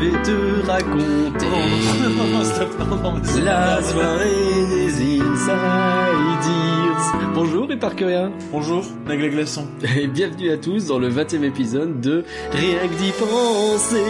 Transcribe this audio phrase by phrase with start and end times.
[0.00, 1.46] vais te raconter
[3.44, 5.58] la soirée des Insiders.
[7.34, 8.32] Bonjour et Parkerien.
[8.50, 9.66] Bonjour, Nagla Glaçon.
[9.96, 14.02] Et bienvenue à tous dans le 20 e épisode de Rien que d'y penser.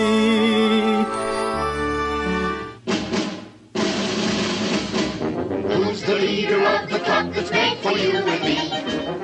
[5.69, 8.57] Who's the leader of the club that's made for you and me?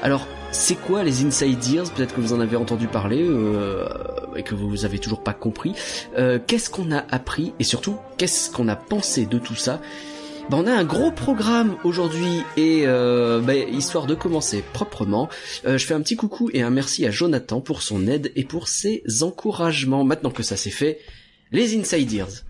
[0.02, 3.88] Alors, c'est quoi les Insiders Peut-être que vous en avez entendu parler euh,
[4.36, 5.74] et que vous avez toujours pas compris.
[6.18, 9.82] Euh, qu'est-ce qu'on a appris et surtout qu'est-ce qu'on a pensé de tout ça?
[10.50, 15.28] Ben, on a un gros programme aujourd'hui et euh, ben, histoire de commencer proprement,
[15.66, 18.44] euh, je fais un petit coucou et un merci à Jonathan pour son aide et
[18.44, 20.04] pour ses encouragements.
[20.04, 21.00] Maintenant que ça c'est fait,
[21.52, 22.44] les Insiders.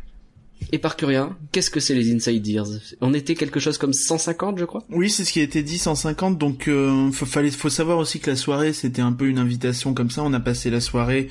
[0.72, 2.66] Et par curien, qu'est-ce que c'est les Insiders?
[3.02, 4.84] On était quelque chose comme 150 je crois?
[4.90, 6.38] Oui, c'est ce qui a été dit, 150.
[6.38, 9.94] Donc, euh, faut, fallait, faut savoir aussi que la soirée, c'était un peu une invitation
[9.94, 10.24] comme ça.
[10.24, 11.30] On a passé la soirée,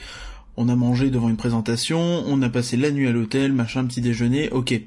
[0.56, 4.00] on a mangé devant une présentation, on a passé la nuit à l'hôtel, machin, petit
[4.00, 4.80] déjeuner, ok.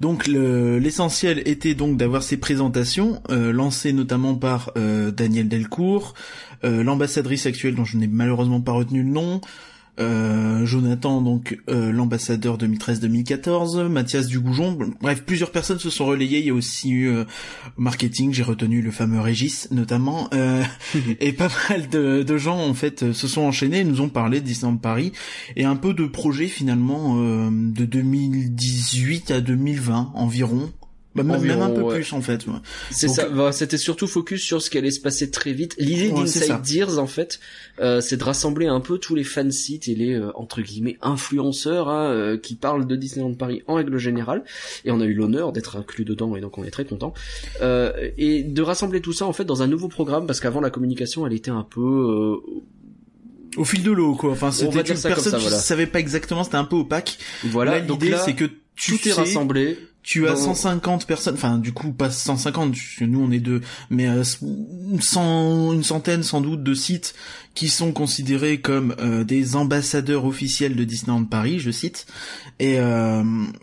[0.00, 6.14] Donc, le- l'essentiel était donc d'avoir ces présentations, euh, lancées notamment par euh, Daniel Delcourt,
[6.64, 9.40] euh, l'ambassadrice actuelle dont je n'ai malheureusement pas retenu le nom,
[10.00, 16.40] euh, Jonathan, donc euh, l'ambassadeur 2013-2014, Mathias Dugoujon, bref, plusieurs personnes se sont relayées.
[16.40, 17.24] Il y a aussi eu euh,
[17.76, 20.62] marketing, j'ai retenu le fameux Régis notamment, euh,
[21.20, 24.08] et pas mal de, de gens en fait euh, se sont enchaînés, et nous ont
[24.08, 25.12] parlé de Disneyland Paris
[25.56, 30.70] et un peu de projets finalement euh, de 2018 à 2020 environ.
[31.14, 31.94] Bah, même- même un peu ouais.
[31.94, 32.44] plus en fait.
[32.90, 33.28] C'est ça.
[33.28, 35.76] bah, C'était surtout focus sur ce qui allait se passer très vite.
[35.78, 36.40] L'idée Ouais, ça.
[36.58, 37.38] d'Insiders, en fait,
[37.80, 41.88] euh, c'est de rassembler un peu tous les fansites et les euh, entre guillemets influenceurs
[41.88, 44.42] hein, euh, qui parlent de Disneyland Paris en règle générale.
[44.84, 47.14] Et on a eu l'honneur d'être inclus dedans, et donc on est très content.
[47.62, 50.70] Euh, et de rassembler tout ça en fait dans un nouveau programme, parce qu'avant la
[50.70, 52.60] communication, elle était un peu euh,
[53.56, 54.32] Au fil de l'eau quoi.
[54.32, 55.58] Enfin, c'était personne ça, qui voilà.
[55.58, 57.18] savait pas exactement, c'était un peu opaque.
[57.44, 57.78] voilà.
[57.78, 58.46] l'idée c'est que
[58.76, 59.78] tu tout est rassemblé.
[60.04, 63.40] Tu as Dans- 150 personnes, enfin du coup pas 150, parce que nous on est
[63.40, 67.14] deux, mais euh, une centaine sans doute de sites
[67.54, 72.06] qui sont considérés comme euh, des ambassadeurs officiels de Disneyland Paris, je cite.
[72.58, 73.22] Et euh,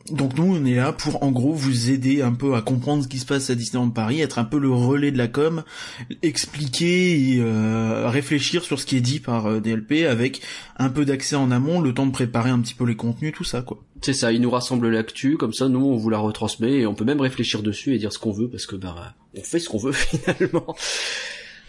[0.09, 3.07] donc nous on est là pour en gros vous aider un peu à comprendre ce
[3.07, 5.63] qui se passe à Disneyland Paris, être un peu le relais de la com,
[6.21, 10.41] expliquer et euh, réfléchir sur ce qui est dit par euh, DLP avec
[10.77, 13.43] un peu d'accès en amont, le temps de préparer un petit peu les contenus, tout
[13.43, 13.83] ça quoi.
[14.01, 16.95] C'est ça, il nous rassemble l'actu, comme ça nous on vous la retransmet et on
[16.95, 19.69] peut même réfléchir dessus et dire ce qu'on veut parce que bah on fait ce
[19.69, 20.75] qu'on veut finalement.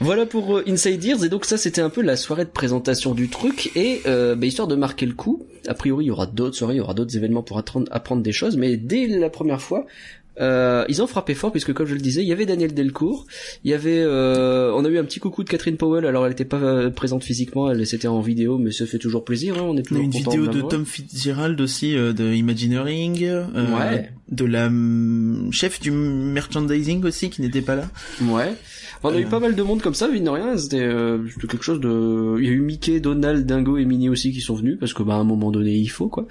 [0.02, 3.28] Voilà pour euh, Insiders et donc ça c'était un peu la soirée de présentation du
[3.28, 5.46] truc et euh, bah, histoire de marquer le coup.
[5.68, 8.22] A priori il y aura d'autres soirées, il y aura d'autres événements pour apprendre, apprendre
[8.22, 9.86] des choses, mais dès la première fois
[10.40, 13.26] euh, ils ont frappé fort puisque comme je le disais il y avait Daniel Delcourt,
[13.64, 16.32] il y avait euh, on a eu un petit coucou de Catherine Powell alors elle
[16.32, 19.64] était pas euh, présente physiquement, elle c'était en vidéo mais ça fait toujours plaisir, hein,
[19.64, 20.68] on est toujours une vidéo de l'avoir.
[20.68, 24.10] Tom Fitzgerald aussi de Imagineering, Ouais.
[24.30, 27.90] de la hum, chef du merchandising aussi qui n'était pas là.
[28.22, 28.54] Ouais.
[29.04, 29.28] On a eu Euh.
[29.28, 30.56] pas mal de monde comme ça, mine de rien.
[30.56, 32.36] C'était euh, quelque chose de.
[32.38, 35.02] Il y a eu Mickey, Donald, Dingo et Minnie aussi qui sont venus parce que
[35.02, 36.26] bah à un moment donné il faut quoi.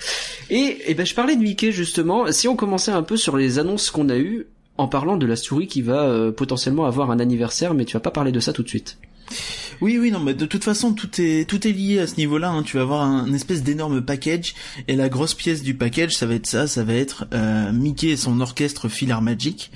[0.49, 2.31] Et, et ben je parlais de Mickey justement.
[2.31, 5.35] Si on commençait un peu sur les annonces qu'on a eues en parlant de la
[5.35, 8.53] souris qui va euh, potentiellement avoir un anniversaire, mais tu vas pas parler de ça
[8.53, 8.97] tout de suite.
[9.81, 12.51] Oui, oui, non, mais de toute façon, tout est tout est lié à ce niveau-là.
[12.51, 12.61] hein.
[12.61, 14.53] Tu vas avoir un, une espèce d'énorme package,
[14.87, 18.09] et la grosse pièce du package, ça va être ça, ça va être euh, Mickey
[18.09, 19.71] et son orchestre Filar Magic,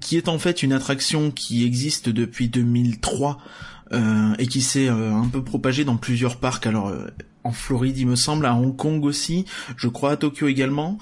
[0.00, 3.38] qui est en fait une attraction qui existe depuis 2003
[3.92, 6.66] euh, et qui s'est euh, un peu propagée dans plusieurs parcs.
[6.66, 7.06] Alors euh,
[7.44, 9.44] en Floride, il me semble, à Hong Kong aussi,
[9.76, 10.98] je crois à Tokyo également.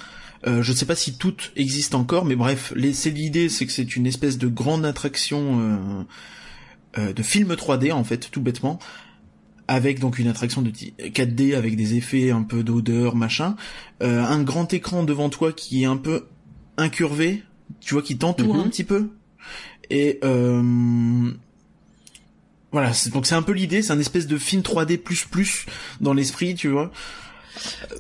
[0.47, 3.73] Euh, je ne sais pas si toutes existent encore, mais bref, c'est l'idée, c'est que
[3.73, 5.77] c'est une espèce de grande attraction euh,
[6.99, 8.79] de film 3D en fait, tout bêtement,
[9.69, 13.57] avec donc une attraction de ti- 4D avec des effets un peu d'odeur, machin,
[14.03, 16.27] euh, un grand écran devant toi qui est un peu
[16.77, 17.43] incurvé,
[17.81, 18.61] tu vois, qui t'entoure Mhm.
[18.61, 19.11] un petit peu,
[19.91, 21.31] et euh,
[22.73, 25.67] voilà, donc c'est un peu l'idée, c'est un espèce de film 3D plus plus
[26.01, 26.91] dans l'esprit, tu vois.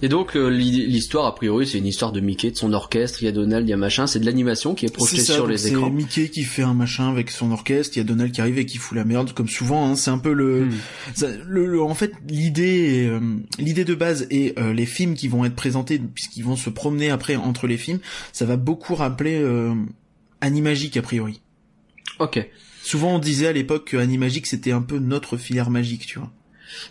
[0.03, 3.27] Et donc euh, l'histoire a priori c'est une histoire de Mickey, de son orchestre, il
[3.27, 5.35] y a Donald, il y a machin, c'est de l'animation qui est projetée C'est ça,
[5.35, 5.91] sur les c'est écrans.
[5.91, 8.67] Mickey qui fait un machin avec son orchestre, il y a Donald qui arrive et
[8.67, 9.89] qui fout la merde, comme souvent.
[9.91, 10.73] Hein, c'est un peu le, Hmm.
[11.15, 13.21] ça- le, le- en fait, l'idée, euh,
[13.59, 17.11] l'idée de base et euh, les films qui vont être présentés, puisqu'ils vont se promener
[17.11, 17.99] après entre les films,
[18.33, 19.75] ça va beaucoup rappeler euh,
[20.41, 21.41] Animagique a priori.
[22.19, 22.47] Ok.
[22.83, 26.31] Souvent, on disait à l'époque que Animagique c'était un peu notre filière magique, tu vois.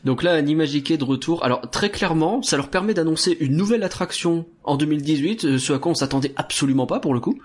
[0.03, 1.43] Donc là, Animagique est de retour.
[1.43, 5.79] Alors très clairement, ça leur permet d'annoncer une nouvelle attraction en 2018, euh, ce à
[5.79, 7.39] quoi on s'attendait absolument pas pour le coup.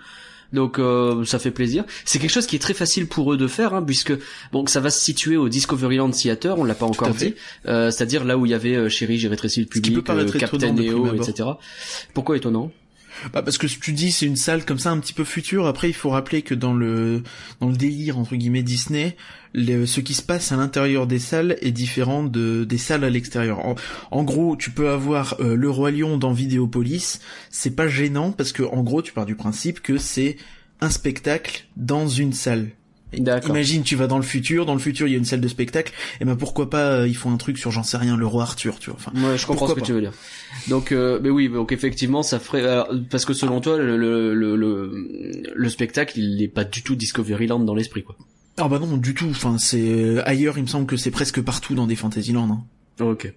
[0.52, 1.84] Donc euh, ça fait plaisir.
[2.04, 4.12] C'est quelque chose qui est très facile pour eux de faire, hein, puisque
[4.52, 7.34] donc ça va se situer au Discoveryland Theater, on l'a pas encore dit,
[7.66, 10.56] Euh, c'est-à-dire là où il y avait euh, Chérie, j'ai rétréci le public, euh, Captain
[10.58, 11.28] étonnant de EO, prime abord.
[11.28, 11.48] etc.
[12.14, 12.72] Pourquoi étonnant?
[13.32, 15.66] Bah parce que tu dis c'est une salle comme ça un petit peu future.
[15.66, 17.22] Après il faut rappeler que dans le
[17.60, 19.16] dans le délire entre guillemets Disney,
[19.54, 23.10] le- ce qui se passe à l'intérieur des salles est différent de des salles à
[23.10, 23.58] l'extérieur.
[23.64, 23.74] En,
[24.10, 27.20] en gros, tu peux avoir euh, le roi lion dans Vidéopolis,
[27.50, 30.36] c'est pas gênant parce que en gros tu pars du principe que c'est
[30.80, 32.70] un spectacle dans une salle.
[33.48, 35.48] Imagine, tu vas dans le futur, dans le futur il y a une salle de
[35.48, 38.26] spectacle, et ben pourquoi pas euh, ils font un truc sur j'en sais rien le
[38.26, 38.98] roi Arthur, tu vois.
[38.98, 40.12] Enfin, Ouais, je comprends ce que pas tu veux dire.
[40.68, 44.34] Donc, euh, mais oui, donc effectivement, ça ferait alors, parce que selon toi, le, le,
[44.34, 48.16] le, le, le spectacle, il n'est pas du tout Discoveryland dans l'esprit, quoi.
[48.56, 49.28] Ah bah non, du tout.
[49.30, 50.58] Enfin, c'est euh, ailleurs.
[50.58, 52.50] Il me semble que c'est presque partout dans des Fantasyland.
[52.50, 52.62] Hein.
[53.00, 53.32] Ok.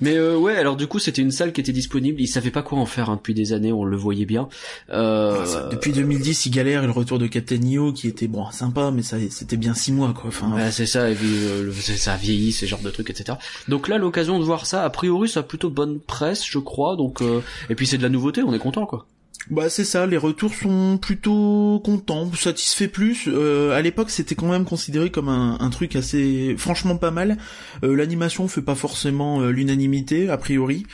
[0.00, 2.20] Mais euh, ouais, alors du coup, c'était une salle qui était disponible.
[2.20, 3.72] Ils savaient pas quoi en faire hein, depuis des années.
[3.72, 4.48] On le voyait bien.
[4.90, 6.82] Euh, Ah, ça- depuis 2010, ils galèrent.
[6.82, 9.92] Et le retour de Captain EO, qui était bon, sympa, mais ça, c'était bien six
[9.92, 10.28] mois, quoi.
[10.28, 13.38] Enfin, Ouais, c'est ça, et puis euh, ça vieillit, ces genres de trucs, etc.
[13.68, 16.96] Donc là, l'occasion de voir ça, a priori, ça a plutôt bonne presse, je crois.
[16.96, 17.40] Donc, euh,
[17.70, 19.06] et puis c'est de la nouveauté, on est content, quoi.
[19.50, 20.06] Bah c'est ça.
[20.06, 23.28] Les retours sont plutôt contents, satisfaits plus.
[23.28, 27.38] Euh, à l'époque, c'était quand même considéré comme un, un truc assez, franchement pas mal.
[27.82, 30.84] Euh, L'animation fait pas forcément euh, l'unanimité, a priori.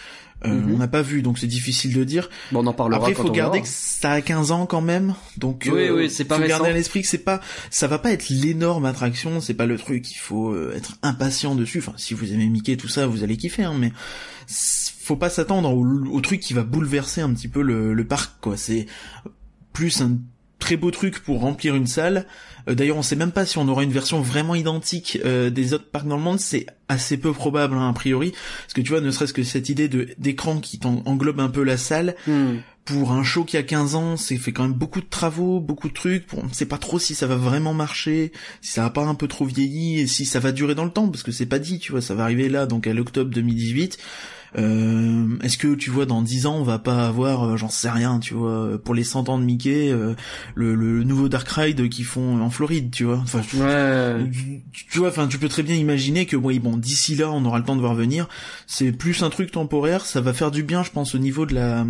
[0.45, 0.75] Euh, Mhm.
[0.75, 2.29] On n'a pas vu, donc c'est difficile de dire.
[2.53, 4.83] Bon, on en parlera Après, il faut on garder que ça a 15 ans quand
[4.83, 7.41] même, donc Oui, euh, oui, c'est pas faut garder à l'esprit que c'est pas,
[7.71, 11.79] ça va pas être l'énorme attraction, c'est pas le truc, il faut être impatient dessus.
[11.79, 13.91] Enfin, si vous aimez Mickey, tout ça, vous allez kiffer, hein, mais
[15.05, 18.33] faut pas s'attendre au, au truc qui va bouleverser un petit peu le, le parc,
[18.41, 18.57] quoi.
[18.57, 18.87] C'est
[19.73, 20.19] plus un
[20.59, 22.27] très beau truc pour remplir une salle.
[22.71, 25.75] Euh, D'ailleurs, on sait même pas si on aura une version vraiment identique euh, des
[25.75, 26.41] autres parcs dans le monde.
[26.41, 29.69] C'est assez peu probable, hein, a priori, parce que tu vois, ne serait-ce que cette
[29.69, 32.57] idée de d'écran qui englobe un peu la salle Hmm.
[32.87, 35.89] pour un show qui a 15 ans, c'est fait quand même beaucoup de travaux, beaucoup
[35.89, 36.27] de trucs.
[36.35, 39.29] On sait pas trop si ça va vraiment marcher, si ça va pas un peu
[39.29, 41.79] trop vieilli et si ça va durer dans le temps parce que c'est pas dit,
[41.79, 43.99] tu vois, ça va arriver là donc à l'octobre 2018.
[44.57, 47.91] Euh, est-ce que tu vois dans 10 ans on va pas avoir euh, j'en sais
[47.91, 50.15] rien tu vois pour les 100 ans de Mickey euh,
[50.55, 54.31] le, le nouveau Dark Ride qu'ils font en Floride tu vois enfin je- Ouais.
[54.31, 57.45] tu tu vois, enfin, tu peux très bien imaginer que, oui, bon, d'ici là, on
[57.45, 58.29] aura le temps de voir venir.
[58.67, 60.05] C'est plus un truc temporaire.
[60.05, 61.85] Ça va faire du bien, je pense, au niveau de la,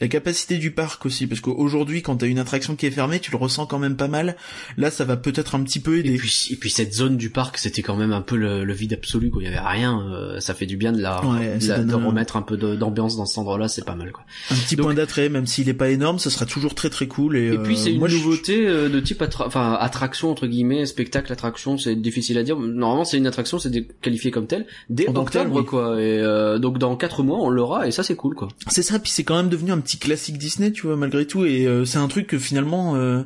[0.00, 3.30] la capacité du parc aussi, parce qu'aujourd'hui, quand t'as une attraction qui est fermée, tu
[3.30, 4.36] le ressens quand même pas mal.
[4.76, 6.16] Là, ça va peut-être un petit peu Et aider.
[6.16, 8.92] puis, et puis cette zone du parc, c'était quand même un peu le, le vide
[8.94, 9.42] absolu, quoi.
[9.42, 10.00] Il y avait rien.
[10.00, 12.56] euh, ça fait du bien de la, Ouais, de, la- de un- remettre un peu
[12.56, 13.68] d'ambiance dans cet endroit-là.
[13.68, 14.24] C'est pas mal, quoi.
[14.50, 17.06] un petit donc- point d'attrait, même s'il est pas énorme, ça sera toujours très très
[17.08, 17.36] cool.
[17.36, 20.30] Et, Et puis euh, c'est une moi, je- nouveauté euh, de type attra- enfin attraction
[20.30, 22.58] entre guillemets, spectacle attraction, c'est difficile à dire.
[22.58, 25.64] Normalement c'est une attraction, c'est qualifié comme tel dès En octobre oui.
[25.64, 26.00] quoi.
[26.00, 28.48] Et euh, donc dans quatre mois on l'aura et ça c'est cool quoi.
[28.68, 31.44] C'est ça, puis c'est quand même devenu un petit classique Disney, tu vois, malgré tout,
[31.44, 33.22] et euh, c'est un truc que finalement, euh,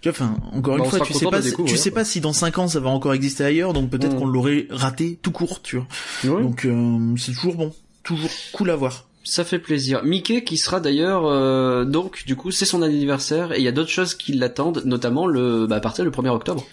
[0.00, 2.32] tu vois, enfin, encore Bah, une fois, tu sais pas, tu sais pas si dans
[2.32, 4.18] 5 ans ça va encore exister ailleurs, donc peut-être Mm.
[4.18, 5.80] qu'on l'aurait raté tout court, tu
[6.24, 6.40] vois.
[6.40, 7.72] Donc euh, c'est toujours bon,
[8.08, 9.04] toujours cool à voir.
[9.22, 10.02] Ça fait plaisir.
[10.02, 13.72] Mickey qui sera d'ailleurs euh, donc du coup c'est son anniversaire et il y a
[13.72, 16.64] d'autres choses qui l'attendent, notamment le bah, à partir du 1er octobre.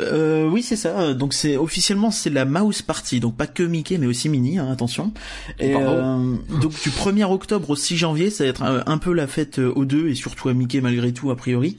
[0.00, 1.14] Euh, oui, c'est ça.
[1.14, 4.68] Donc c'est officiellement c'est la Mouse Party, donc pas que Mickey mais aussi Minnie, hein,
[4.72, 5.12] attention.
[5.60, 9.12] Et euh, donc du 1er octobre au 6 janvier, ça va être un, un peu
[9.12, 11.76] la fête euh, aux deux et surtout à Mickey malgré tout a priori.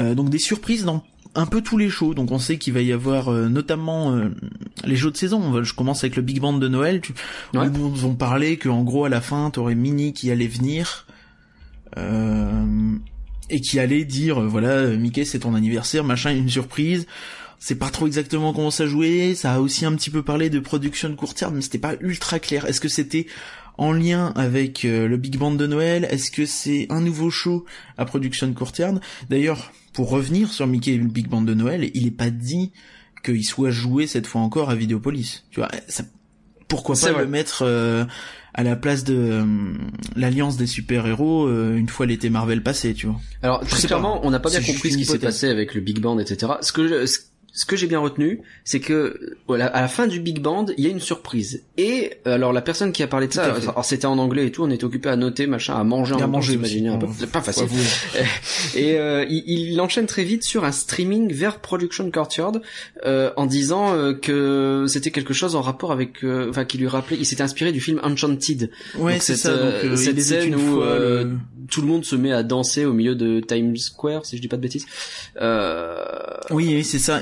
[0.00, 2.14] Euh, donc des surprises dans un peu tous les shows.
[2.14, 4.28] Donc on sait qu'il va y avoir euh, notamment euh,
[4.84, 5.62] les jeux de saison.
[5.62, 7.00] Je commence avec le Big Band de Noël.
[7.00, 7.14] Tu,
[7.54, 7.66] Ouais.
[7.66, 11.06] Ils nous ont parlé que en gros à la fin t'aurais Minnie qui allait venir.
[11.98, 12.96] Euh,
[13.50, 17.06] et qui allait dire euh, voilà euh, Mickey c'est ton anniversaire machin une surprise
[17.58, 20.58] c'est pas trop exactement comment ça jouait ça a aussi un petit peu parlé de
[20.58, 23.26] production court terme mais c'était pas ultra clair est-ce que c'était
[23.78, 26.06] en lien avec euh, le Big Band de Noël?
[26.10, 27.64] Est-ce que c'est un nouveau show
[27.98, 29.00] à production court terme?
[29.30, 32.72] D'ailleurs, pour revenir sur Mickey et le Big Band de Noël, il est pas dit
[33.24, 35.44] qu'il soit joué cette fois encore à Videopolis.
[35.50, 36.02] Tu vois, ça,
[36.68, 37.22] pourquoi pas vrai.
[37.24, 38.04] le mettre euh,
[38.54, 39.44] à la place de euh,
[40.16, 44.18] l'alliance des super-héros euh, une fois l'été Marvel passé, tu vois Alors Je très clairement,
[44.20, 44.26] pas.
[44.26, 46.52] on n'a pas bien compris ce qui s'est passé avec le Big Band, etc.
[46.62, 47.18] Ce que je- ce-
[47.52, 50.84] ce que j'ai bien retenu, c'est que voilà, à la fin du Big Band, il
[50.84, 51.62] y a une surprise.
[51.76, 54.62] Et alors la personne qui a parlé de ça, alors c'était en anglais et tout,
[54.64, 56.96] on était occupé à noter, machin, à manger à manger j'imagine aussi.
[56.96, 57.06] un peu.
[57.18, 57.66] C'est pas facile.
[58.74, 62.52] Et euh, il, il enchaîne très vite sur un streaming vers Production Courtyard
[63.04, 66.88] euh, en disant euh, que c'était quelque chose en rapport avec, euh, enfin, qui lui
[66.88, 68.70] rappelait, il s'était inspiré du film Enchanted.
[68.98, 69.50] Ouais, c'est ça.
[69.52, 71.38] Donc, euh, euh, cette scène où euh, le-
[71.70, 74.48] tout le monde se met à danser au milieu de Times Square, si je dis
[74.48, 74.86] pas de bêtises.
[75.40, 76.04] Euh,
[76.50, 77.20] Oui, c'est ça.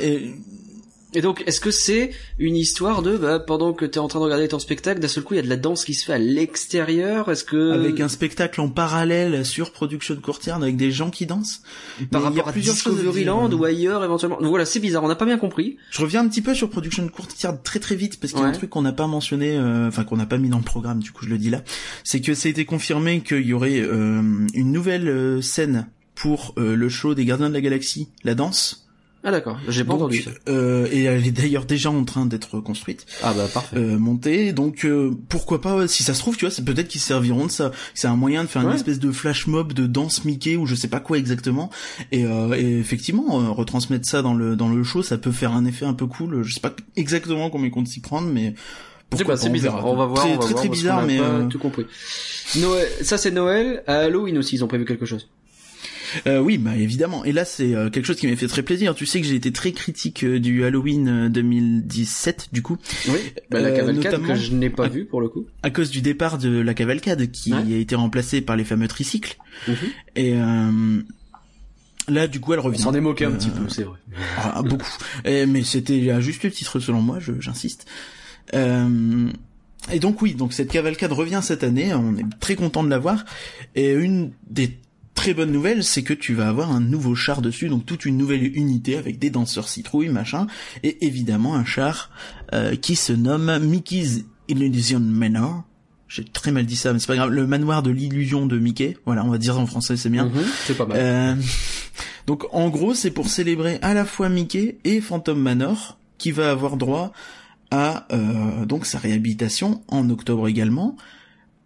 [1.14, 4.24] Et donc, est-ce que c'est une histoire de, bah, pendant que t'es en train de
[4.24, 6.12] regarder ton spectacle, d'un seul coup, il y a de la danse qui se fait
[6.12, 7.30] à l'extérieur?
[7.30, 11.62] Est-ce que avec un spectacle en parallèle sur Production Courtyard avec des gens qui dansent?
[12.10, 13.60] par Mais rapport à plusieurs Discoveryland dire.
[13.60, 15.76] ou ailleurs éventuellement Donc voilà, c'est bizarre, on n'a pas bien compris.
[15.90, 18.48] Je reviens un petit peu sur Production Courtyard très très vite parce qu'il y a
[18.48, 21.00] un truc qu'on n'a pas mentionné, euh, enfin qu'on n'a pas mis dans le programme.
[21.00, 21.62] Du coup, je le dis là,
[22.04, 24.22] c'est que ça a été confirmé qu'il y aurait euh,
[24.54, 28.79] une nouvelle euh, scène pour euh, le show des Gardiens de la Galaxie, la danse.
[29.22, 30.30] Ah d'accord, j'ai pas Donc, entendu ça.
[30.48, 33.76] euh, et elle est d'ailleurs déjà en train d'être construite, Ah bah parfait.
[33.76, 34.52] euh, montée.
[34.54, 37.50] Donc euh, pourquoi pas, si ça se trouve, tu vois, c'est peut-être qu'ils serviront de
[37.50, 37.70] ça.
[37.94, 40.74] C'est un moyen de faire une espèce de flash mob de danse Mickey ou je
[40.74, 41.68] sais pas quoi exactement.
[42.12, 45.52] Et, euh, et effectivement, euh, retransmettre ça dans le dans le show, ça peut faire
[45.52, 46.42] un effet un peu cool.
[46.42, 48.54] Je sais pas exactement comment ils comptent s'y prendre, mais
[49.14, 49.84] C'est bah, bizarre.
[49.86, 50.20] On va voir.
[50.24, 51.84] Très on va très, voir, très bizarre, mais euh, tout compris.
[52.56, 53.82] Noël, ça c'est Noël.
[53.86, 55.28] À Halloween aussi, ils ont prévu quelque chose.
[56.26, 57.24] Euh, oui, bah évidemment.
[57.24, 58.94] Et là, c'est euh, quelque chose qui m'a fait très plaisir.
[58.94, 62.76] Tu sais que j'ai été très critique euh, du Halloween euh, 2017, du coup,
[63.08, 63.18] Oui.
[63.50, 64.88] Bah, la Euh, cavalcade notamment- que je n'ai pas Ah.
[64.88, 65.46] vue pour le coup.
[65.62, 67.58] à cause du départ de la cavalcade qui Ouais.
[67.74, 69.36] a été remplacée par les fameux tricycles.
[69.68, 69.74] Mhm.
[70.16, 71.02] Et euh,
[72.08, 72.78] là, du coup, elle On revient.
[72.80, 73.98] s'en est moqué un Euh, petit peu, c'est vrai.
[74.38, 74.88] Ah, beaucoup.
[75.24, 77.86] Et, mais c'était à juste titre selon moi, j'insiste.
[78.54, 79.28] Euh,
[79.92, 82.98] et donc oui, donc cette cavalcade revient cette année, on est très content de la
[82.98, 83.24] voir.
[83.76, 84.76] Et une des
[85.20, 88.16] très bonnes nouvelles, c'est que tu vas avoir un nouveau char dessus, donc toute une
[88.16, 90.46] nouvelle unité avec des danseurs citrouilles, machin,
[90.82, 92.08] et évidemment un char
[92.54, 95.64] euh, qui se nomme Mickey's Illusion Manor.
[96.08, 97.28] J'ai très mal dit ça, mais c'est pas grave.
[97.28, 98.96] Le manoir de l'illusion de Mickey.
[99.04, 100.24] Voilà, on va dire en français, c'est bien.
[100.24, 100.96] Mhm, C'est pas mal.
[100.98, 101.34] Euh,
[102.26, 106.50] donc en gros, c'est pour célébrer à la fois Mickey et Phantom Manor, qui va
[106.50, 107.12] avoir droit
[107.70, 110.96] à euh, donc sa réhabilitation en octobre également,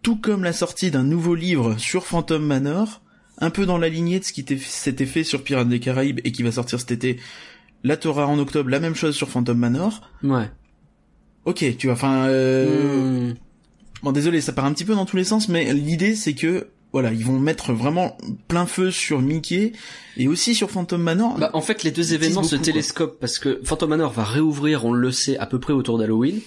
[0.01, 3.01] tout comme la sortie d'un nouveau livre sur Phantom Manor,
[3.39, 6.19] un peu dans la lignée de ce qui était- s'était fait sur Pirates des Caraïbes
[6.23, 7.17] et qui va sortir cet été.
[7.83, 10.09] La Torah en octobre, la même chose sur Phantom Manor.
[10.23, 10.49] Ouais.
[11.45, 13.35] Ok, tu vois, enfin, euh, Hmm.
[14.03, 16.67] Bon, désolé, ça part un petit peu dans tous les sens, mais l'idée c'est que
[16.91, 19.73] voilà, ils vont mettre vraiment plein feu sur Mickey
[20.15, 21.37] et aussi sur Phantom Manor.
[21.37, 22.65] Bah, en fait, les deux événements se beaucoup, quoi.
[22.73, 26.39] télescopent parce que Phantom Manor va réouvrir, on le sait, à peu près autour d'Halloween.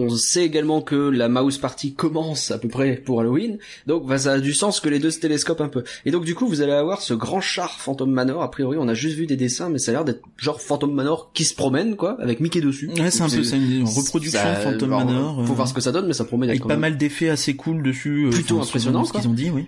[0.00, 4.18] On sait également que la Mouse Party commence à peu près pour Halloween, donc bah,
[4.18, 5.84] ça a du sens que les deux se télescopent un peu.
[6.06, 8.42] Et donc du coup, vous allez avoir ce grand char Phantom Manor.
[8.42, 10.92] A priori, on a juste vu des dessins, mais ça a l'air d'être genre Phantom
[10.92, 12.88] Manor qui se promène, quoi, avec Mickey dessus.
[12.88, 15.44] ouais, c'est un peu ça, une reproduction ça- Phantom alors, Manor.
[15.46, 16.96] Faut euh, voir ce que ça donne, mais ça promet d'être avec pas même mal
[16.96, 18.26] d'effets assez cool dessus.
[18.26, 19.66] euh, Plutôt enfin, impressionnant, ce qu'ils ont dit, oui.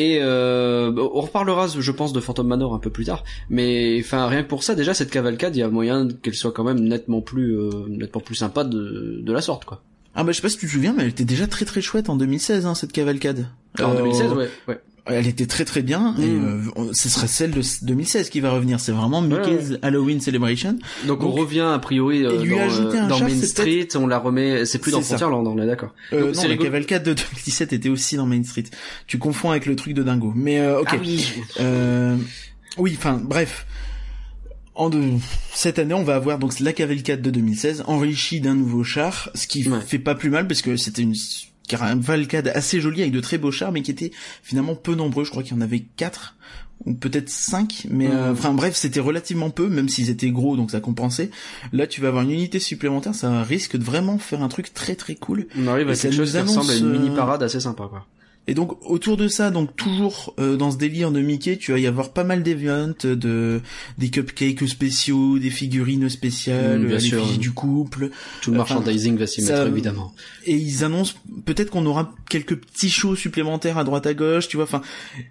[0.00, 3.24] Et euh, on reparlera, je pense, de Phantom Manor un peu plus tard.
[3.50, 6.52] Mais enfin, rien que pour ça, déjà cette cavalcade, il y a moyen qu'elle soit
[6.52, 9.82] quand même nettement plus, euh, nettement plus sympa de, de la sorte, quoi.
[10.14, 11.80] Ah bah je sais pas si tu te souviens, mais elle était déjà très très
[11.80, 13.46] chouette en 2016, hein, cette cavalcade.
[13.80, 14.80] En Euh, 2016, ouais, ouais.
[15.08, 16.70] Elle était très très bien, et Mm.
[16.76, 18.78] euh, ce serait celle de 2016 qui va revenir.
[18.78, 20.78] C'est vraiment Mickey's Halloween Celebration.
[21.06, 24.66] Donc, on revient a priori euh, lui dans, euh, dans Main Street, on la remet,
[24.66, 25.00] c'est plus dans.
[25.00, 25.94] Frontierland, on est d'accord.
[26.12, 28.64] Euh, non, la cavalcade de 2017 était aussi dans Main Street.
[29.06, 30.32] Tu confonds avec le truc de Dingo.
[30.36, 30.88] Mais euh, ok.
[30.92, 31.26] Ah oui.
[31.60, 32.16] Euh,
[32.76, 33.66] oui, enfin, bref.
[34.74, 34.90] En.
[35.54, 39.46] Cette année, on va avoir donc la cavalcade de 2016 enrichie d'un nouveau char, ce
[39.48, 39.80] qui Ouais.
[39.84, 41.14] fait pas plus mal parce que c'était une
[41.68, 44.10] cavalcade assez jolie avec de très beaux chars, mais qui était
[44.42, 45.24] finalement peu nombreux.
[45.24, 46.34] Je crois qu'il y en avait quatre
[46.86, 48.32] ou peut-être cinq, mais euh, Mhm.
[48.32, 51.30] enfin bref, c'était relativement peu, même s'ils étaient gros, donc ça compensait.
[51.72, 54.94] Là, tu vas avoir une unité supplémentaire, ça risque de vraiment faire un truc très
[54.94, 55.46] très cool.
[55.58, 57.84] On arrive à ça quelque chose qui ressemble à une euh, mini parade assez sympa,
[57.90, 58.06] quoi.
[58.48, 61.78] Et donc autour de ça, donc toujours euh, dans ce délire de Mickey, tu vas
[61.78, 63.60] y avoir pas mal d'events, de
[63.98, 67.18] des cupcakes spéciaux, des figurines spéciales, Mm, bien euh, sûr.
[67.20, 68.10] l'effigie du couple,
[68.42, 70.12] Tout le enfin, merchandising va s'y mettre, évidemment.
[70.46, 71.14] et ils annoncent
[71.44, 74.64] peut-être qu'on aura quelques petits shows supplémentaires à droite à gauche, tu vois.
[74.64, 74.80] Enfin,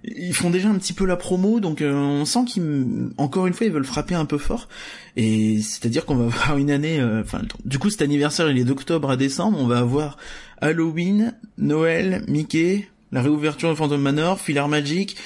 [0.04, 3.54] ils font déjà un petit peu la promo, donc euh, on sent qu'ils, encore une
[3.54, 4.68] fois, ils veulent frapper un peu fort.
[5.16, 8.64] Et c'est-à-dire qu'on va avoir une année, euh, enfin, du coup, cet anniversaire, il est
[8.64, 9.58] d'octobre à décembre.
[9.60, 10.18] On va avoir
[10.62, 15.18] Halloween, Noël, Mickey, la réouverture de Phantom Manor, Filar Magic.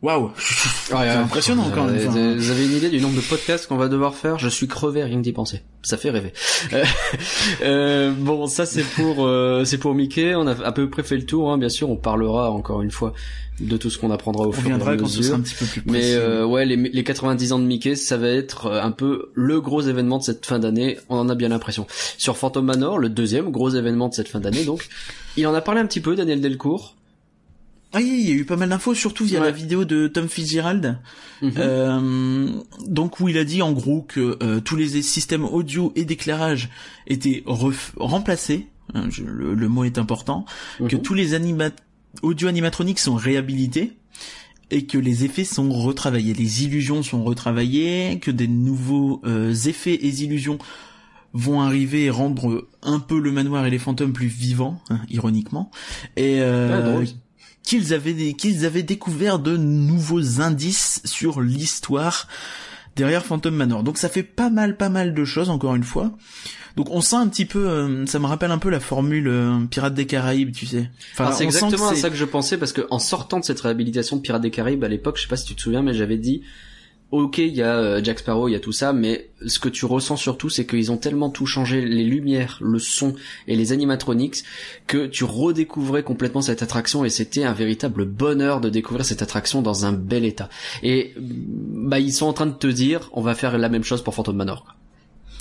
[0.00, 1.98] Waouh, c'est impressionnant quand même.
[1.98, 4.38] Vous, vous avez une idée du nombre de podcasts qu'on va devoir faire?
[4.38, 5.62] Je suis crevé rien que d'y penser.
[5.82, 6.32] Ça fait rêver.
[6.72, 6.84] Euh,
[7.62, 10.36] euh, bon, ça c'est pour euh, c'est pour Mickey.
[10.36, 11.50] On a à peu près fait le tour.
[11.50, 11.58] Hein.
[11.58, 13.12] Bien sûr, on parlera encore une fois
[13.60, 15.22] de tout ce qu'on apprendra au On fur et à viendra quand mesure.
[15.22, 16.10] ce sera un petit peu plus précis.
[16.10, 19.30] Mais euh, ouais, les, les 90 ans de Mickey, ça va être euh, un peu
[19.34, 20.98] le gros événement de cette fin d'année.
[21.08, 21.88] On en a bien l'impression.
[22.18, 24.88] Sur Phantom Manor, le deuxième gros événement de cette fin d'année, donc
[25.36, 26.94] il en a parlé un petit peu, Daniel Delcourt.
[27.94, 29.46] Ah oui, il y a eu pas mal d'infos, surtout via Ouais.
[29.46, 30.98] la vidéo de Tom Fitzgerald.
[31.40, 31.52] Mhm.
[31.56, 32.48] Euh,
[32.86, 36.68] donc où il a dit en gros que euh, tous les systèmes audio et d'éclairage
[37.06, 38.66] étaient remplacés.
[38.94, 40.44] hein, je- le, le mot est important.
[40.78, 41.02] Que Mhm.
[41.02, 41.70] tous les anima
[42.22, 43.92] audio animatroniques sont réhabilités
[44.70, 49.94] et que les effets sont retravaillés, les illusions sont retravaillées, que des nouveaux euh, effets
[49.94, 50.58] et illusions
[51.34, 55.70] vont arriver et rendre un peu le manoir et les fantômes plus vivants, hein, ironiquement,
[56.16, 57.04] et euh, Ah.
[57.68, 62.26] Qu'ils avaient qu'ils avaient découvert de nouveaux indices sur l'histoire
[62.96, 63.82] derrière Phantom Manor.
[63.82, 66.12] Donc ça fait pas mal, pas mal de choses encore une fois.
[66.76, 69.66] Donc on sent un petit peu, euh, ça me rappelle un peu la formule euh,
[69.70, 70.90] Pirates des Caraïbes, tu sais.
[71.12, 74.16] Enfin, c'est exactement à ça que je pensais parce que en sortant de cette réhabilitation
[74.16, 76.16] de Pirates des Caraïbes à l'époque, je sais pas si tu te souviens, mais j'avais
[76.16, 76.42] dit,
[77.10, 79.68] ok, il y a euh, Jack Sparrow, il y a tout ça, mais ce que
[79.68, 83.14] tu ressens surtout, c'est qu'ils ont tellement tout changé, les lumières, le son
[83.46, 84.44] et les animatronics,
[84.86, 89.62] que tu redécouvrais complètement cette attraction et c'était un véritable bonheur de découvrir cette attraction
[89.62, 90.48] dans un bel état.
[90.82, 94.02] Et bah ils sont en train de te dire, on va faire la même chose
[94.02, 94.66] pour Phantom Manor.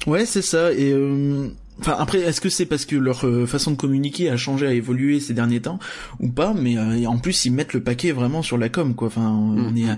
[0.05, 0.71] Ouais, c'est ça.
[0.71, 1.49] Et euh,
[1.81, 4.71] enfin après, est-ce que c'est parce que leur euh, façon de communiquer a changé, a
[4.73, 5.79] évolué ces derniers temps
[6.21, 9.07] ou pas Mais euh, en plus, ils mettent le paquet vraiment sur la com, quoi.
[9.07, 9.77] Enfin, on Mhm.
[9.77, 9.97] est, à-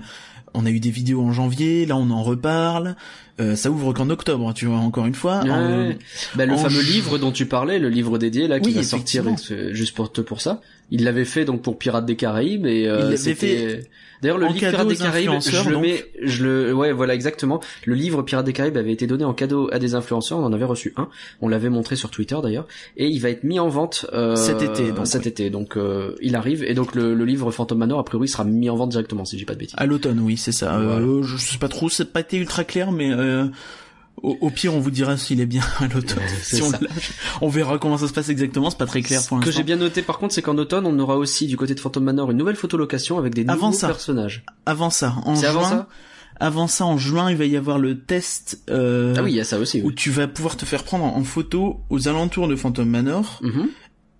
[0.54, 2.96] on a eu des vidéos en janvier, là on en reparle.
[3.40, 4.76] Euh, ça ouvre qu'en octobre, tu vois.
[4.78, 5.42] Encore une fois.
[5.42, 5.98] Ouais, En- ouais.
[6.34, 8.74] Bah, le en fameux ju- livre dont tu parlais, le livre dédié là qui Oui,
[8.74, 9.24] va sortir
[9.72, 10.60] juste pour te pour ça.
[10.90, 13.82] Il l'avait fait donc pour Pirates des Caraïbes et euh, c'était-
[14.22, 15.82] D'ailleurs le livre Pirates des Caraïbes, je le donc.
[15.82, 17.58] mets, je le, ouais voilà exactement.
[17.86, 20.36] Le livre Pirates des Caraïbes avait été donné en cadeau à des influenceurs.
[20.38, 21.08] On en avait reçu un.
[21.40, 22.66] On l'avait montré sur Twitter d'ailleurs
[22.98, 25.28] et il va être mis en vente euh, Cet été, donc, Cet ouais.
[25.28, 28.44] été donc euh, il arrive et donc le, le livre Phantom Manor a priori sera
[28.44, 29.76] mis en vente directement si j'ai pas de bêtises.
[29.78, 30.76] À l'automne, oui, c'est ça.
[30.78, 31.00] Voilà.
[31.00, 33.46] Euh, je sais pas trop, n'a pas été ultra clair, mais euh,
[34.22, 36.18] au, au pire, on vous dira s'il est bien à l'automne.
[36.42, 37.12] si on, lâche.
[37.40, 38.70] on verra comment ça se passe exactement.
[38.70, 39.58] C'est pas très clair pour Ce que l'instant.
[39.58, 42.02] j'ai bien noté par contre, c'est qu'en automne, on aura aussi du côté de Phantom
[42.04, 43.86] Manor une nouvelle photolocation avec des Avant nouveaux ça.
[43.88, 44.44] personnages.
[44.66, 45.88] Avant ça, en juin, avant ça
[46.42, 48.62] avant ça, en juin, il va y avoir le test.
[48.70, 49.82] Euh, Ah oui, il y a ça aussi.
[49.82, 53.68] où tu vas pouvoir te faire prendre en photo aux alentours de Phantom Manor Mhm.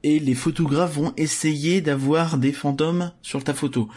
[0.03, 3.89] et les photographes vont essayer d'avoir des fantômes sur ta photo.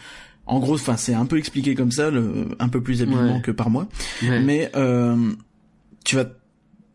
[0.46, 3.40] En gros, enfin, c'est un peu expliqué comme ça, le, un peu plus habilement Ouais.
[3.42, 3.88] que par moi.
[4.22, 4.40] Ouais.
[4.40, 5.16] Mais euh,
[6.04, 6.32] tu vas te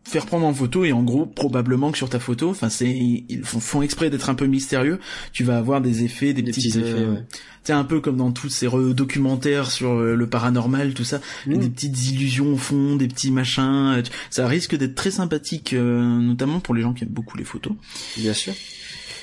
[0.05, 3.43] faire prendre en photo et en gros, probablement que sur ta photo, enfin, c'est ils
[3.43, 4.99] font, exprès d'être un peu mystérieux.
[5.33, 7.23] Tu vas avoir des effets, des, Des petits effets, euh, ouais.
[7.63, 11.19] tu un peu comme dans tous ces re- documentaires sur euh, le paranormal, tout ça,
[11.45, 11.57] Mm.
[11.57, 13.93] des petites illusions au fond, des petits machins.
[13.97, 17.43] euh, Ça risque d'être très sympathique, euh, notamment pour les gens qui aiment beaucoup les
[17.43, 17.73] photos.
[18.17, 18.53] Bien sûr.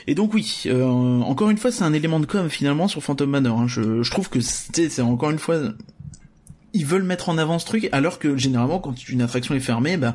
[0.06, 3.28] Et donc oui, euh, encore une fois, c'est un élément de com finalement sur Phantom
[3.28, 3.58] Manor.
[3.62, 3.66] hein.
[3.66, 5.60] Je, je trouve que c'est encore une fois,
[6.72, 9.96] ils veulent mettre en avant ce truc, alors que généralement quand une attraction est fermée,
[9.96, 10.14] bah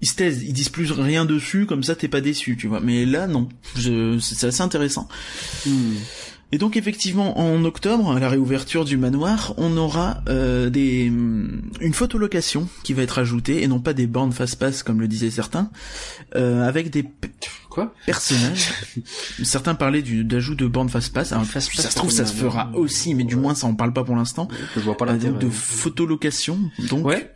[0.00, 2.80] ils se taisent, ils disent plus rien dessus, comme ça t'es pas déçu, tu vois.
[2.80, 3.48] Mais là non,
[4.20, 5.08] c'est assez intéressant.
[5.66, 5.94] Hmm.
[6.54, 11.92] Et donc effectivement, en octobre, à la réouverture du manoir, on aura euh, des une
[11.92, 15.68] photolocation qui va être ajoutée et non pas des bornes face-pass comme le disaient certains,
[16.36, 17.06] euh, avec des
[17.70, 17.92] Quoi?
[18.06, 18.72] personnages.
[19.42, 21.32] certains parlaient d'ajout de bornes face-pass.
[21.32, 23.92] Alors, Face-pass, ça se trouve, ça se fera aussi, mais du moins ça en parle
[23.92, 24.46] pas pour l'instant.
[24.76, 26.56] Je vois pas Euh, donc de photolocation.
[26.88, 27.32] Donc Ouais.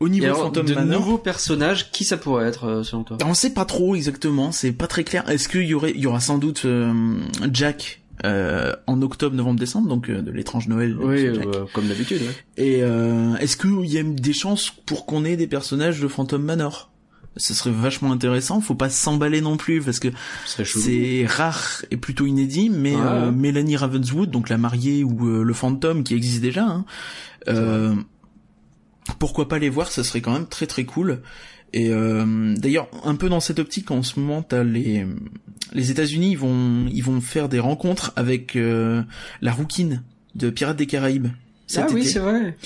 [0.00, 1.00] Au niveau alors, Phantom de Manor.
[1.00, 3.18] nouveaux personnages, qui ça pourrait être euh, selon toi?
[3.24, 5.28] On sait pas trop exactement, c'est pas très clair.
[5.28, 7.18] Est-ce qu'il y aurait, il y aura sans doute euh,
[7.52, 10.96] Jack euh, en octobre, novembre, décembre, donc euh, de l'étrange Noël.
[11.00, 12.20] Oui, euh, comme d'habitude.
[12.20, 12.64] Ouais.
[12.64, 16.42] Et euh, est-ce qu'il y a des chances pour qu'on ait des personnages de Phantom
[16.42, 16.90] Manor?
[17.36, 18.60] Ce serait vachement intéressant.
[18.60, 20.08] Faut pas s'emballer non plus parce que
[20.44, 22.68] c'est rare et plutôt inédit.
[22.68, 26.84] Mais euh, Mélanie Ravenswood, donc la mariée ou le fantôme qui existe déjà, hein,
[27.48, 27.94] euh,
[29.18, 31.22] pourquoi pas les voir Ça serait quand même très très cool.
[31.72, 35.06] Et euh, d'ailleurs, un peu dans cette optique, en ce moment, t'as les
[35.72, 39.02] les États-Unis, ils vont ils vont faire des rencontres avec euh,
[39.40, 40.02] la rouquine
[40.34, 41.28] de Pirates des Caraïbes.
[41.66, 42.56] cet Ah oui, c'est vrai.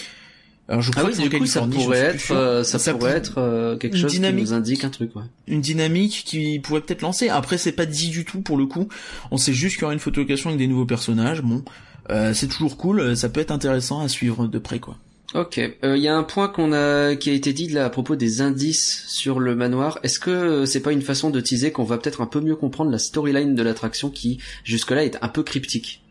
[0.66, 3.11] Alors je Ah crois oui, que du coup, ça pourrait être, euh, ça, Ça pourrait
[3.11, 4.47] pour- être euh, quelque une chose dynamique.
[4.47, 5.23] qui nous indique un truc, ouais.
[5.47, 7.29] une dynamique qui pourrait peut-être lancer.
[7.29, 8.88] Après, c'est pas dit du tout pour le coup.
[9.31, 11.42] On sait juste qu'il y aura une photolocation avec des nouveaux personnages.
[11.42, 11.62] Bon,
[12.09, 13.14] euh, c'est toujours cool.
[13.14, 14.97] Ça peut être intéressant à suivre de près, quoi.
[15.35, 18.14] Ok, il y a un point qu'on a qui a été dit là à propos
[18.14, 19.99] des indices sur le manoir.
[20.05, 22.55] Est-ce que euh, c'est pas une façon de teaser qu'on va peut-être un peu mieux
[22.55, 26.05] comprendre la storyline de l'attraction qui jusque-là est un peu cryptique?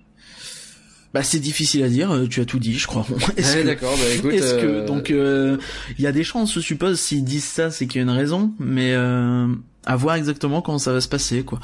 [1.14, 3.06] Bah c'est difficile à dire, euh, tu as tout dit, je crois.
[3.38, 4.34] Est-ce d'accord, bah écoute.
[4.34, 5.58] Est-ce que euh, donc euh,
[6.00, 8.10] il y a des chances, je suppose, s'ils disent ça, c'est qu'il y a une
[8.10, 9.48] raison, mais euh,
[9.86, 11.60] à voir exactement comment ça va se passer, quoi.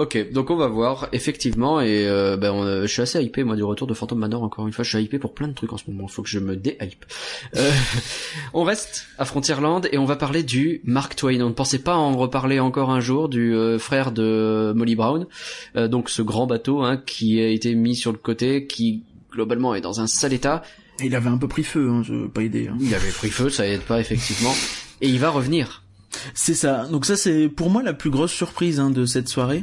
[0.00, 3.44] Ok, donc on va voir, effectivement, et euh, ben, on, euh, je suis assez hypé,
[3.44, 5.52] moi, du retour de Phantom Manor, encore une fois, je suis hypé pour plein de
[5.52, 7.04] trucs en ce moment, faut que je me déhype.
[7.56, 7.70] Euh,
[8.54, 11.42] on reste à Frontierland, et on va parler du Mark Twain.
[11.42, 15.26] On ne pensait pas en reparler encore un jour, du euh, frère de Molly Brown,
[15.76, 19.74] Euh, donc ce grand bateau hein, qui a été mis sur le côté, qui globalement
[19.74, 20.62] est dans un sale état.
[21.02, 22.68] Et il avait un peu pris feu, hein, je veux pas aider.
[22.68, 22.78] hein.
[22.80, 24.54] Il avait pris feu, ça aide pas, effectivement,
[25.02, 25.82] et il va revenir.
[26.32, 26.86] C'est ça.
[26.90, 29.62] Donc ça, c'est pour moi la plus grosse surprise hein, de cette soirée.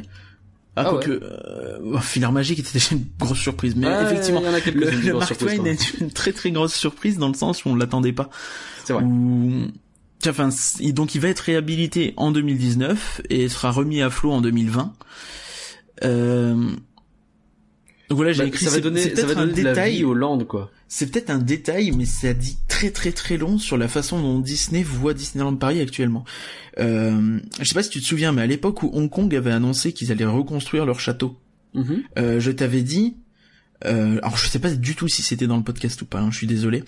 [0.78, 4.46] Ah, Ah quoique, euh, Filaire Magique était déjà une grosse surprise, mais Ouais, effectivement, il
[4.46, 7.34] y en a quelques le, Mark Twain est une très très grosse surprise dans le
[7.34, 8.30] sens où on l'attendait pas.
[8.84, 9.02] C'est vrai.
[9.02, 9.66] Où-
[10.26, 10.48] Enfin,
[10.92, 14.92] donc il va être réhabilité en 2019 et sera remis à flot en 2020.
[16.04, 16.54] Euh...
[18.08, 18.64] Donc voilà, j'ai Bah, écrit.
[18.64, 19.96] ça va donner, ça va un donner la détail.
[19.98, 20.70] vie aux Landes, quoi.
[20.88, 24.38] C'est peut-être un détail, mais ça dit très très très long sur la façon dont
[24.40, 26.24] Disney voit Disneyland Paris actuellement.
[26.78, 29.50] Euh, je sais pas si tu te souviens, mais à l'époque où Hong Kong avait
[29.52, 31.36] annoncé qu'ils allaient reconstruire leur château,
[31.74, 32.02] Mhm.
[32.18, 33.16] euh, je t'avais dit,
[33.84, 36.30] euh, alors je sais pas du tout si c'était dans le podcast ou pas, hein,
[36.30, 36.82] je suis désolé.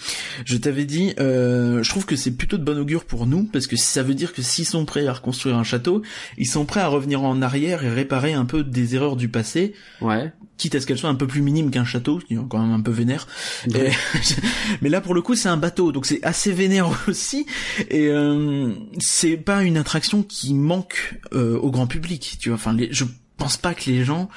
[0.44, 3.66] Je t'avais dit, euh, je trouve que c'est plutôt de bon augure pour nous parce
[3.66, 6.02] que ça veut dire que s'ils sont prêts à reconstruire un château,
[6.38, 9.74] ils sont prêts à revenir en arrière et réparer un peu des erreurs du passé,
[10.00, 10.32] Ouais.
[10.58, 12.72] quitte à ce qu'elles soient un peu plus minimes qu'un château, qui est quand même
[12.72, 13.26] un peu vénère.
[13.74, 13.90] Et-
[14.82, 17.46] mais là pour le coup c'est un bateau, donc c'est assez vénère aussi.
[17.88, 22.56] Et euh, c'est pas une attraction qui manque euh, au grand public, tu vois.
[22.56, 23.04] Enfin, les, je
[23.36, 24.28] pense pas que les gens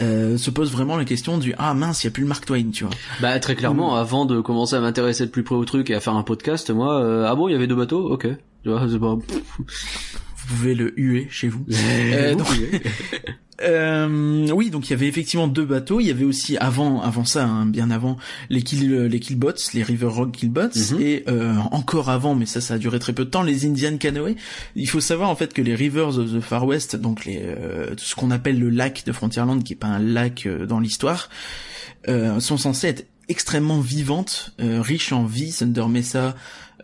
[0.00, 2.44] euh, se posent vraiment la question du ah mince, il y a plus le Mark
[2.44, 2.92] Twain, tu vois.
[3.20, 6.00] Bah très clairement, avant de commencer à m'intéresser de plus près au truc et à
[6.00, 8.28] faire un podcast, moi, euh, ah bon, il y avait deux bateaux, ok.
[8.62, 9.16] Tu vois, c'est pas.
[10.46, 11.64] Vous pouvez le huer chez vous.
[11.70, 12.46] Euh, donc-
[13.64, 16.00] Euh, oui, donc il y avait effectivement deux bateaux.
[16.00, 18.16] Il y avait aussi avant, avant ça, hein, bien avant,
[18.50, 21.00] les kill, les killbots, les River Rock killbots, Mhm.
[21.00, 23.96] et euh, encore avant, mais ça, ça a duré très peu de temps, les Indian
[23.98, 24.34] Canoe.
[24.74, 27.94] Il faut savoir en fait que les Rivers of the Far West, donc les, euh,
[27.98, 31.28] ce qu'on appelle le lac de Frontierland, qui est pas un lac euh, dans l'histoire,
[32.08, 35.52] euh, sont censés être extrêmement vivantes, euh, riches en vie.
[35.56, 36.34] Thunder Mesa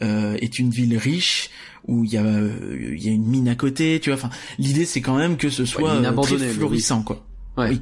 [0.03, 1.51] euh, est une ville riche
[1.89, 4.17] où il y a euh, il y a une mine à côté, tu vois.
[4.19, 6.49] Enfin, l'idée c'est quand même que ce soit mine euh, très oui.
[6.53, 7.27] florissant, quoi.
[7.57, 7.71] Ouais.
[7.71, 7.81] Oui.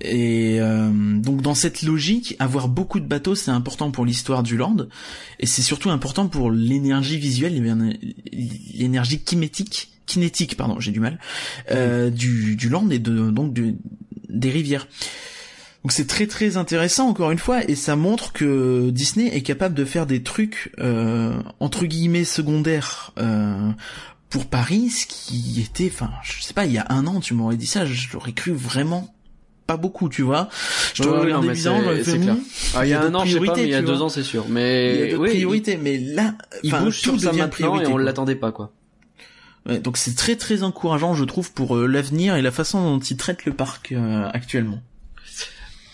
[0.00, 4.56] Et euh, donc dans cette logique, avoir beaucoup de bateaux, c'est important pour l'histoire du
[4.56, 4.76] land,
[5.38, 7.54] et c'est surtout important pour l'énergie visuelle,
[8.72, 11.20] l'énergie kinétique, kinétique, pardon, j'ai du mal,
[11.70, 13.76] euh, du, du land et de, donc du-
[14.28, 14.88] des rivières.
[15.84, 19.74] Donc c'est très très intéressant encore une fois, et ça montre que Disney est capable
[19.74, 23.12] de faire des trucs euh, entre guillemets secondaires.
[23.18, 23.70] Euh,
[24.30, 27.34] pour Paris, ce qui était, enfin, je sais pas, il y a un an, tu
[27.34, 29.14] m'aurais dit ça, je l'aurais cru vraiment
[29.66, 30.48] pas beaucoup, tu vois.
[30.94, 32.36] Je ouais, mais bizarre, c'est- j'aurais clair.
[32.74, 34.02] Ah, il y a un an, je sais pas, priorités, mais il y a deux
[34.02, 34.44] ans, c'est sûr.
[34.48, 37.42] il y a Mais d'autres oui, priorités, mais là, il, bouge sur tout ça devient
[37.42, 38.72] maintenant priorité, et on l'attendait pas, quoi.
[39.66, 42.98] Ouais, donc c'est très très encourageant, je trouve, pour euh, l'avenir et la façon dont
[42.98, 44.80] ils traitent le parc euh, actuellement.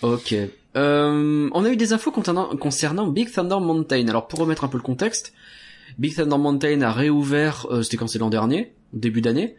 [0.02, 0.34] Ok.
[0.76, 4.06] Euh, on a eu des infos concernant, concernant Big Thunder Mountain.
[4.08, 5.32] Alors pour remettre un peu le contexte,
[5.98, 9.56] Big Thunder Mountain a réouvert, euh, c'était quand c'est l'an dernier, début d'année,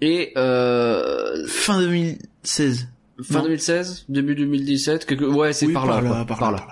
[0.00, 2.88] et euh, Fin 2016.
[3.22, 3.44] fin Non.
[3.44, 5.24] 2016, début 2017, quelque...
[5.24, 6.24] ouais c'est Oui, par, là, par par là, là.
[6.24, 6.66] par là.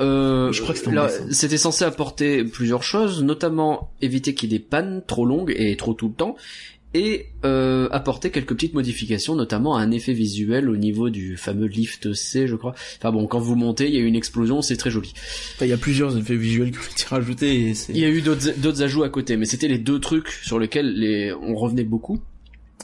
[0.00, 4.58] Euh, Je crois que c'était c'était censé apporter plusieurs choses, notamment éviter qu'il y ait
[4.58, 6.36] des pannes trop longues et trop tout le temps,
[6.94, 12.14] et euh, apporter quelques petites modifications, notamment un effet visuel au niveau du fameux lift
[12.14, 12.74] C, je crois.
[12.98, 15.12] Enfin bon, quand vous montez, il y a une explosion, c'est très joli.
[15.54, 17.74] Enfin, il y a plusieurs effets visuels qui ont été rajoutés et.
[17.90, 20.58] Il y a eu d'autres d'autres ajouts à côté, mais c'était les deux trucs sur
[20.58, 22.20] lesquels les on revenait beaucoup.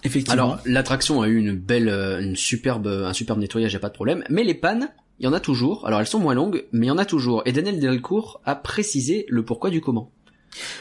[0.03, 0.33] Effectivement.
[0.33, 3.89] Alors l'attraction a eu une belle, euh, une superbe, un superbe nettoyage, y a pas
[3.91, 4.25] de problème.
[4.29, 5.87] Mais les pannes, il y en a toujours.
[5.87, 7.43] Alors elles sont moins longues, mais il y en a toujours.
[7.47, 10.11] Et Daniel Delcourt a précisé le pourquoi du comment.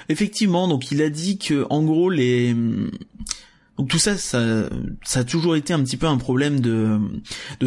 [0.09, 2.55] Effectivement, donc il a dit que en gros les
[3.79, 4.67] donc tout ça, ça,
[5.15, 6.99] a toujours été un petit peu un problème de,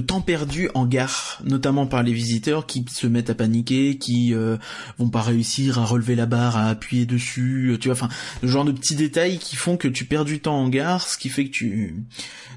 [0.07, 4.59] temps perdu en gare, notamment par les visiteurs qui se mettent à paniquer, qui euh,
[4.99, 8.11] vont pas réussir à relever la barre, à appuyer dessus, tu vois, enfin,
[8.43, 11.17] le genre de petits détails qui font que tu perds du temps en gare, ce
[11.17, 12.05] qui fait que tu,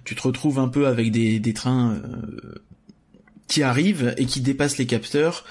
[0.03, 2.55] tu te retrouves un peu avec des, des trains euh,
[3.47, 5.45] qui arrivent et qui dépassent les capteurs,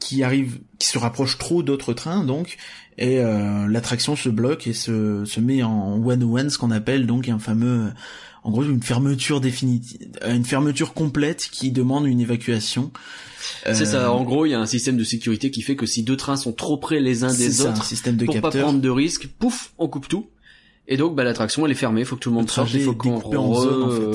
[0.00, 2.56] qui arrivent, qui se rapprochent trop d'autres trains, donc,
[2.98, 7.06] et euh, l'attraction se bloque et se, se met en one one ce qu'on appelle
[7.06, 7.92] donc un fameux
[8.42, 12.90] en gros une fermeture définitive une fermeture complète qui demande une évacuation
[13.64, 14.12] C'est Euh, ça.
[14.12, 16.36] En gros, il y a un système de sécurité qui fait que si deux trains
[16.36, 18.80] sont trop près les uns des ça, un autres, système de pour pas capteurs prendre
[18.80, 20.26] de risques, pouf, on coupe tout.
[20.88, 22.72] Et donc bah l'attraction elle est fermée, il faut que tout le monde Le sorte,
[22.74, 23.68] il faut qu'on en fait.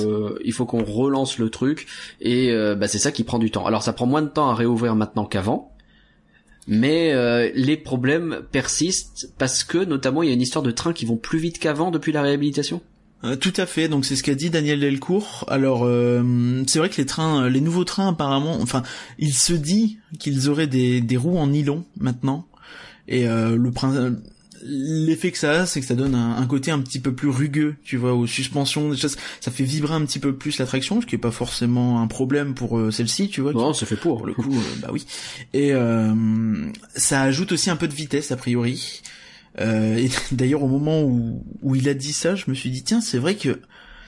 [0.08, 1.88] euh, il faut qu'on relance le truc
[2.20, 3.66] et euh, bah c'est ça qui prend du temps.
[3.66, 5.72] Alors ça prend moins de temps à réouvrir maintenant qu'avant.
[6.68, 10.94] Mais euh, les problèmes persistent parce que notamment il y a une histoire de trains
[10.94, 12.82] qui vont plus vite qu'avant depuis la réhabilitation.
[13.24, 13.88] Euh, tout à fait.
[13.88, 15.46] Donc c'est ce qu'a dit Daniel Delcourt.
[15.48, 18.82] Alors euh, c'est vrai que les trains, les nouveaux trains apparemment, enfin,
[19.20, 22.48] il se dit qu'ils auraient des, des roues en nylon maintenant.
[23.08, 24.16] Et euh, le prin-
[24.68, 27.30] l'effet que ça a, c'est que ça donne un, un côté un petit peu plus
[27.30, 29.18] rugueux, tu vois, aux suspensions, des choses.
[29.40, 32.54] Ça fait vibrer un petit peu plus l'attraction, ce qui est pas forcément un problème
[32.54, 33.54] pour euh, celle-ci, tu vois.
[33.54, 34.18] Bon, c'est fait pour.
[34.18, 35.06] pour le coup, euh, bah oui.
[35.54, 36.14] Et euh,
[36.96, 39.02] ça ajoute aussi un peu de vitesse a priori.
[39.60, 42.84] Euh, et d'ailleurs, au moment où, où il a dit ça, je me suis dit
[42.84, 43.60] tiens, c'est vrai que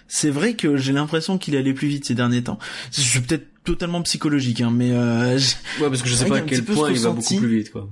[0.07, 2.59] c'est vrai que j'ai l'impression qu'il allait plus vite ces derniers temps.
[2.91, 5.37] Je suis peut-être totalement psychologique, hein, mais euh,
[5.81, 7.89] Ouais, parce que je sais pas à quel point il va beaucoup plus vite quoi.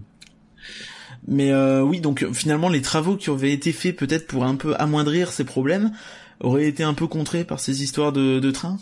[1.28, 4.76] Mais euh, oui, donc finalement, les travaux qui avaient été faits peut-être pour un peu
[4.78, 5.92] amoindrir ces problèmes
[6.40, 8.78] auraient été un peu contrés par ces histoires de, de train.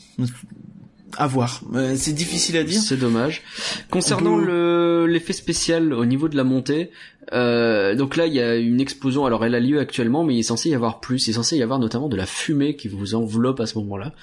[1.17, 1.61] À voir.
[1.75, 2.81] Euh, c'est difficile à dire.
[2.81, 3.41] C'est dommage.
[3.89, 6.89] Concernant peut- le l'effet spécial au niveau de la montée,
[7.33, 9.25] euh, donc là il y a une explosion.
[9.25, 11.27] Alors elle a lieu actuellement, mais il est censé y avoir plus.
[11.27, 14.13] Il est censé y avoir notamment de la fumée qui vous enveloppe à ce moment-là.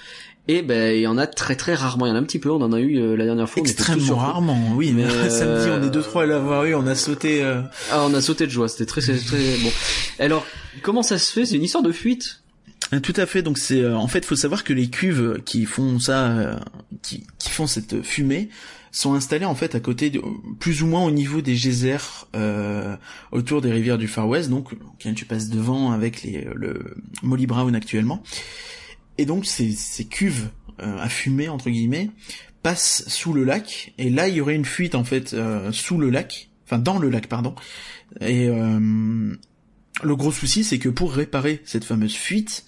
[0.47, 2.07] Et ben il y en a très très rarement.
[2.07, 2.49] Il y en a un petit peu.
[2.49, 3.61] On en a eu euh, la dernière fois.
[3.61, 6.95] on Extrêmement rarement, oui, mais samedi on est deux trois à l'avoir eu, on a
[6.95, 7.43] sauté.
[7.43, 8.67] euh, Ah, on a sauté de joie.
[8.67, 9.69] C'était très très bon.
[10.19, 10.45] Alors
[10.81, 11.45] comment ça se fait?
[11.45, 12.40] C'est une histoire de fuite?
[12.99, 13.41] Tout à fait.
[13.41, 16.59] Donc c'est euh, en fait, faut savoir que les cuves qui font ça, euh,
[17.01, 18.49] qui, qui font cette fumée,
[18.91, 20.21] sont installées en fait à côté, de,
[20.59, 22.95] plus ou moins au niveau des geysers euh,
[23.31, 24.49] autour des rivières du Far West.
[24.49, 28.21] Donc quand tu passes devant avec les, le Molly Brown actuellement.
[29.17, 30.49] Et donc ces, ces cuves
[30.81, 32.09] euh, à fumer entre guillemets
[32.63, 33.93] passent sous le lac.
[33.97, 36.97] Et là, il y aurait une fuite en fait euh, sous le lac, enfin dans
[36.97, 37.55] le lac, pardon.
[38.19, 39.35] Et euh,
[40.03, 42.65] le gros souci, c'est que pour réparer cette fameuse fuite,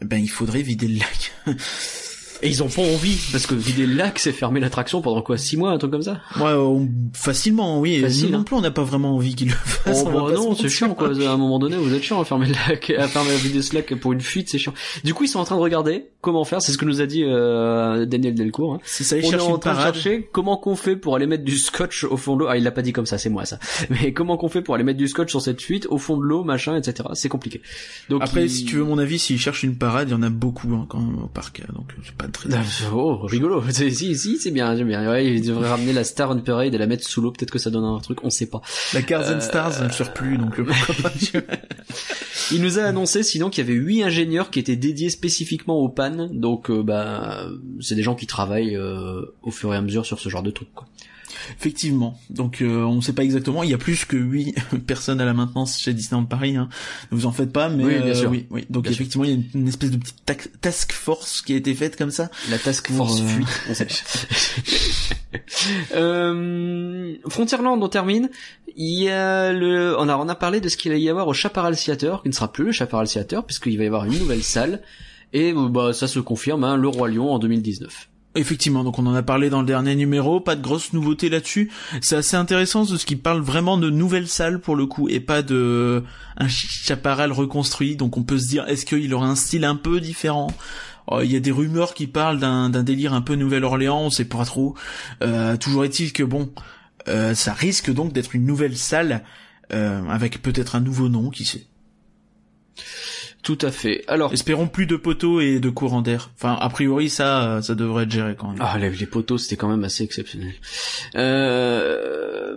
[0.00, 1.32] ben il faudrait vider le lac.
[2.42, 5.38] Et ils ont pas envie parce que vider le lac, c'est fermer l'attraction pendant quoi
[5.38, 6.20] Six mois, un truc comme ça?
[6.38, 8.00] Ouais, on- facilement, oui.
[8.00, 8.38] Facile, Nous hein.
[8.38, 10.02] non plus, on n'a pas vraiment envie qu'il le fasse.
[10.04, 11.08] Oh, bah non, c'est chiant quoi.
[11.08, 13.62] À un moment donné, vous êtes chiant à fermer le lac, à fermer à vider
[13.62, 14.74] ce lac pour une fuite, c'est chiant.
[15.04, 16.60] Du coup, ils sont en train de regarder comment faire.
[16.62, 18.74] C'est ce que nous a dit euh, Daniel Delcourt.
[18.74, 18.78] hein.
[18.84, 21.44] C'est ça, il On est en train de chercher comment qu'on fait pour aller mettre
[21.44, 22.46] du scotch au fond de l'eau.
[22.48, 23.58] Ah, il l'a pas dit comme ça, c'est moi ça.
[23.90, 26.22] Mais comment qu'on fait pour aller mettre du scotch sur cette fuite au fond de
[26.22, 27.08] l'eau, machin, etc.
[27.14, 27.62] C'est compliqué.
[28.08, 30.22] Donc Après, il- si tu veux mon avis, s'il cherche une parade, il y en
[30.22, 32.26] a beaucoup hein, quand même au parc, donc c'est pas
[32.92, 33.62] Oh, rigolo.
[33.70, 35.08] C'est- Si, si, c'est bien, j'aime bien.
[35.10, 37.30] Ouais, il devrait ramener la Star on Parade et la mettre sous l'eau.
[37.30, 38.60] Peut-être que ça donne un truc, on sait pas.
[38.94, 41.12] La Cars Euh, and Stars ne sert plus, donc euh, pourquoi pas.
[42.52, 45.88] Il nous a annoncé sinon qu'il y avait huit ingénieurs qui étaient dédiés spécifiquement aux
[45.88, 46.28] pannes.
[46.32, 47.46] Donc, euh, bah,
[47.80, 50.50] c'est des gens qui travaillent euh, au fur et à mesure sur ce genre de
[50.50, 50.72] trucs.
[50.74, 50.86] Quoi.
[51.58, 52.18] Effectivement.
[52.30, 53.62] Donc euh, on sait pas exactement.
[53.62, 54.54] Il y a plus que 8
[54.86, 56.56] personnes à la maintenance chez Disneyland Paris.
[56.56, 56.68] Hein.
[57.10, 58.30] Ne vous en faites pas, mais Oui, bien euh, sûr.
[58.30, 58.66] oui, oui.
[58.70, 60.22] Donc Bien effectivement, il y a une, une espèce de petite
[60.60, 62.30] task force qui a été faite comme ça.
[62.50, 63.94] La task force euh, fuite, on sait pas.
[65.96, 68.30] euh, Frontierland, on termine.
[68.76, 71.28] Il y a le, on a, on a parlé de ce qu'il va y avoir
[71.28, 74.18] au Chaparral Theater, qui ne sera plus le Chaparral Theater, puisqu'il va y avoir une
[74.18, 74.80] nouvelle salle.
[75.34, 78.08] Et bah ça se confirme, hein, le Roi Lion en 2019.
[78.34, 81.70] Effectivement, donc on en a parlé dans le dernier numéro, pas de grosses nouveautés là-dessus.
[82.00, 85.20] C'est assez intéressant de ce qui parle vraiment de nouvelles salles pour le coup et
[85.20, 86.02] pas de
[86.38, 87.96] un chaparral reconstruit.
[87.96, 90.46] Donc on peut se dire est-ce qu'il aura un style un peu différent?
[91.08, 94.24] Oh, Il y a des rumeurs qui parlent d'un délire un peu Nouvelle-Orléans, on sait
[94.24, 94.76] pas trop.
[95.22, 96.50] Euh, toujours est-il que bon,
[97.08, 99.24] euh, ça risque donc d'être une nouvelle salle
[99.72, 101.66] euh, avec peut-être un nouveau nom, qui sait.
[103.42, 104.04] Tout à fait.
[104.06, 106.30] Alors, Espérons plus de poteaux et de courants d'air.
[106.36, 108.58] Enfin, a priori, ça, ça devrait être géré quand même.
[108.60, 110.52] Ah, les, les poteaux, c'était quand même assez exceptionnel.
[111.16, 112.56] Euh,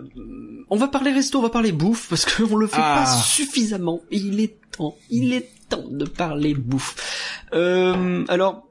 [0.70, 3.04] on va parler resto, on va parler bouffe, parce qu'on le fait Ah.
[3.04, 4.00] pas suffisamment.
[4.10, 7.42] Et il est temps, il est temps de parler bouffe.
[7.52, 8.62] Euh, alors,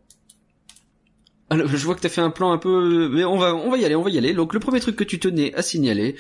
[1.49, 3.77] alors, je vois que t'as fait un plan un peu, mais on va, on va
[3.77, 4.33] y aller, on va y aller.
[4.33, 6.15] Donc, le premier truc que tu tenais à signaler,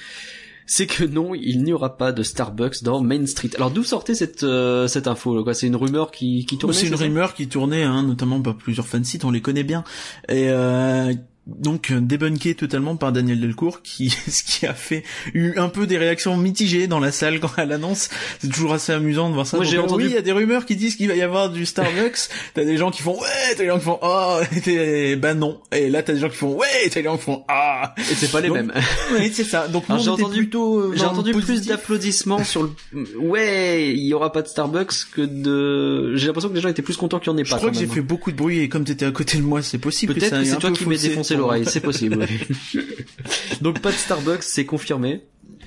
[0.65, 3.51] c'est que non, il n'y aura pas de Starbucks dans Main Street.
[3.55, 5.53] Alors, d'où sortait cette, euh, cette info, quoi?
[5.53, 6.75] C'est une rumeur qui, qui tournait?
[6.75, 9.83] C'est une rumeur qui tournait, hein, notamment par plusieurs fansites, on les connaît bien.
[10.29, 11.13] Et euh,
[11.47, 15.03] donc euh, débunké totalement par Daniel Delcourt, qui ce qui a fait
[15.33, 18.09] eu un peu des réactions mitigées dans la salle quand elle annonce.
[18.39, 19.57] C'est toujours assez amusant de voir ça.
[19.57, 21.49] Moi, j'ai entendu- Oui, il y a des rumeurs qui disent qu'il va y avoir
[21.49, 22.17] du Starbucks.
[22.53, 25.59] t'as des gens qui font ouais, t'as des gens qui font oh, et bah non.
[25.71, 27.93] Et là t'as des gens qui font ouais, t'as des gens qui font ah.
[27.97, 28.73] Et c'est pas les Donc, mêmes.
[29.13, 29.67] Oui, c'est ça.
[29.67, 32.71] Donc j'ai entendu- plutôt euh, J'ai entendu plus d'applaudissements sur le.
[33.19, 36.15] Ouais, il y aura pas de Starbucks que de.
[36.15, 37.57] J'ai l'impression que les gens étaient plus contents qu'il y en ait Je pas.
[37.57, 39.61] crois quand que j'ai fait beaucoup de bruit et comme t'étais à côté de moi,
[39.61, 40.13] c'est possible.
[40.15, 42.25] Peut-être que c'est toi qui m'as défoncé l'oreille, c'est possible.
[42.73, 42.81] oui.
[43.61, 45.23] Donc pas de Starbucks, c'est confirmé.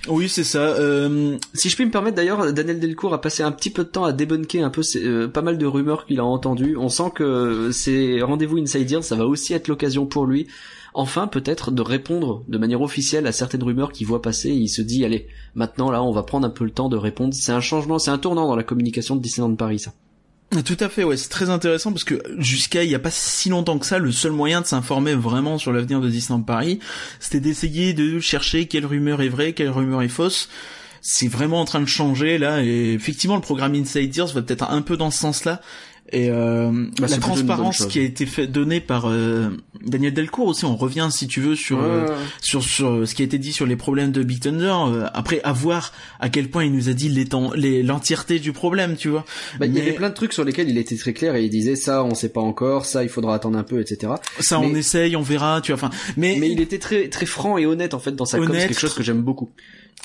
[0.09, 0.61] Oui, c'est ça.
[0.61, 3.88] Euh, Si je puis me permettre d'ailleurs, Daniel Delcourt a passé un petit peu de
[3.88, 6.76] temps à débunker un peu euh, pas mal de rumeurs qu'il a entendues.
[6.76, 10.46] On sent que ces rendez-vous Insider, ça va aussi être l'occasion pour lui,
[10.94, 14.50] enfin peut-être de répondre de manière officielle à certaines rumeurs qu'il voit passer.
[14.50, 16.96] Et il se dit, allez, maintenant là, on va prendre un peu le temps de
[16.96, 17.35] répondre.
[17.35, 19.92] C'est un changement, c'est un tournant dans la communication de Disneyland Paris, ça.
[20.64, 23.50] Tout à fait, ouais, c'est très intéressant parce que jusqu'à il y a pas si
[23.50, 26.78] longtemps que ça, le seul moyen de s'informer vraiment sur l'avenir de Disneyland Paris,
[27.20, 30.48] c'était d'essayer de chercher quelle rumeur est vraie, quelle rumeur est fausse.
[31.02, 34.70] C'est vraiment en train de changer là, et effectivement le programme Inside Ears va peut-être
[34.70, 35.61] un peu dans ce sens-là.
[36.11, 39.51] Et euh, Bah, la transparence qui a été fait, donnée par euh,
[39.85, 42.07] Daniel Delcourt aussi, on revient si tu veux sur euh,
[42.40, 44.75] sur sur ce qui a été dit sur les problèmes de Big Thunder.
[44.88, 48.97] euh, après, à voir à quel point il nous a dit les- l'entièreté du problème,
[48.97, 49.27] tu vois.
[49.61, 51.51] Bah, il y avait plein de trucs sur lesquels il était très clair et il
[51.51, 54.14] disait ça, on sait pas encore, ça, il faudra attendre un peu, etc.
[54.40, 55.77] Ça, Mais- on essaye, on verra, tu vois.
[55.88, 58.47] Enfin, mais, Mais il était très très franc et honnête en fait dans sa com,
[58.47, 58.68] c'est Honnête.
[58.68, 59.51] quelque chose que j'aime beaucoup.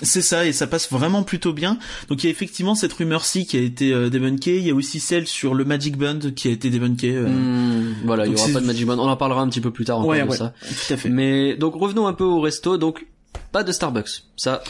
[0.02, 1.78] C'est ça et ça passe vraiment plutôt bien.
[2.10, 4.58] Donc il y a effectivement cette rumeur-ci qui a été euh, débunkée.
[4.58, 7.16] Il y a aussi celle sur le Magic Band qui a été débunkée.
[7.16, 7.28] euh.
[7.28, 8.98] Hmm, voilà, il y aura pas de Magic Band.
[8.98, 10.54] On en parlera un petit peu plus tard encore ouais, de ouais, ça.
[10.62, 11.10] tout à fait.
[11.10, 12.78] Mais donc revenons un peu au resto.
[12.78, 13.06] Donc
[13.52, 14.24] pas de Starbucks.
[14.36, 14.64] Ça,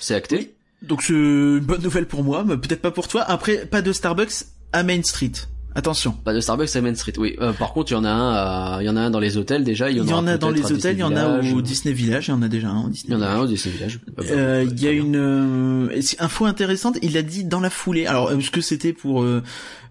[0.00, 0.36] c'est acté.
[0.36, 0.50] Oui.
[0.82, 3.22] Donc c'est une bonne nouvelle pour moi, mais peut-être pas pour toi.
[3.22, 5.32] Après, pas de Starbucks à Main Street.
[5.74, 6.12] Attention.
[6.12, 7.12] Pas de Starbucks à Main Street.
[7.18, 7.36] Oui.
[7.40, 8.32] Euh, par contre, il y en a un.
[8.32, 9.90] à- Il y en a un dans les hôtels déjà.
[9.90, 11.60] Il y en, Il y en a dans les hôtels, il y en a au.
[11.62, 13.14] Disney Village, il y en a déjà un au Disney.
[13.14, 14.00] Il y en a un au Disney Village.
[14.30, 16.98] Euh, Il y a une euh, info intéressante.
[17.02, 18.06] Il a dit dans la foulée.
[18.06, 19.42] Alors est-ce que c'était pour euh,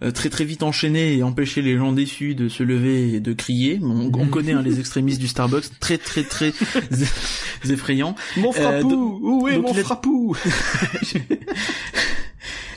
[0.04, 3.32] euh, très très vite enchaîner et empêcher les gens déçus de se lever et de
[3.34, 6.54] crier On, on connaît hein, les extrémistes du Starbucks, très très très
[7.70, 8.16] effrayants.
[8.38, 9.20] Mon frappou frappou.
[9.24, 10.36] Où est donc mon il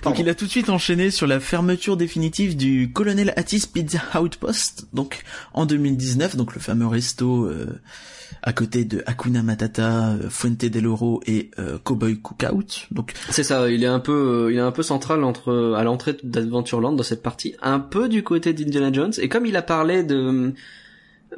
[0.02, 4.00] Donc il a tout de suite enchaîné sur la fermeture définitive du Colonel Attis Pizza
[4.18, 7.80] Outpost, donc en 2019, donc le fameux resto euh,
[8.42, 12.86] à côté de Hakuna Matata, euh, Fuente del Oro et euh, Cowboy Cookout.
[12.90, 13.68] Donc C'est ça.
[13.70, 17.02] Il est un peu, euh, il est un peu central entre à l'entrée d'Adventureland dans
[17.02, 19.12] cette partie, un peu du côté d'Indiana Jones.
[19.18, 20.54] Et comme il a parlé de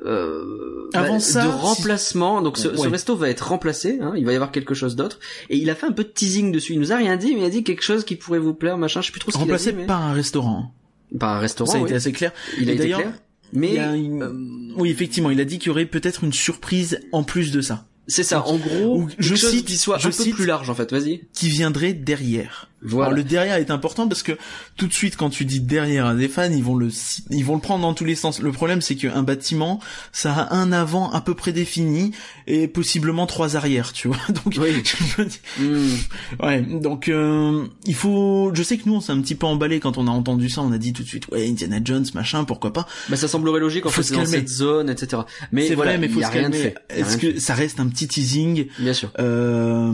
[0.05, 3.99] euh, Avant bah, ça, de remplacement, donc ce, resto va être remplacé.
[4.01, 5.19] Hein, il va y avoir quelque chose d'autre.
[5.51, 6.73] Et il a fait un peu de teasing dessus.
[6.75, 8.79] Il nous a rien dit, mais il a dit quelque chose qui pourrait vous plaire,
[8.79, 9.01] machin.
[9.01, 9.87] Je sais plus trop ce qu'il a remplacé dit, mais...
[9.87, 10.73] par un restaurant.
[11.19, 11.71] par un restaurant.
[11.73, 11.87] Ça a oui.
[11.89, 12.33] été assez clair.
[12.61, 13.13] Il a Et été d'ailleurs, clair.
[13.53, 17.23] Mais une- euh, Oui, effectivement, il a dit qu'il y aurait peut-être une surprise en
[17.23, 18.47] plus de ça, c'est ça.
[18.47, 20.91] En gros, je chose cite- qui soit je un peu cite- plus large en fait.
[20.91, 21.21] Vas-y.
[21.35, 22.71] qui viendrait derrière.
[22.85, 23.07] Voilà.
[23.09, 24.33] Alors le derrière est important parce que
[24.77, 26.89] tout de suite quand tu dis derrière à des fans, ils vont le
[27.31, 28.41] ils vont le prendre dans tous les sens.
[28.41, 29.81] Le problème c'est qu'un bâtiment,
[30.13, 32.13] ça a un avant à peu près défini
[32.47, 34.17] et possiblement trois arrières, tu vois.
[34.45, 34.83] Donc Oui.
[35.17, 36.45] je dis- Hmm.
[36.45, 39.81] ouais, donc euh, il faut je sais que nous on s'est un petit peu emballé
[39.81, 42.45] quand on a entendu ça, on a dit tout de suite ouais, Indiana Jones, machin,
[42.45, 42.87] pourquoi pas.
[43.09, 44.39] Bah ça semblerait logique en Faut fait se dans calmer.
[44.39, 45.23] cette zone, etc.
[45.53, 46.75] Mais C'est voilà, vrai mais il faut y a se rien calmer.
[46.91, 48.67] Est-ce que ça reste un petit teasing?
[48.79, 49.11] Bien sûr.
[49.19, 49.93] Euh,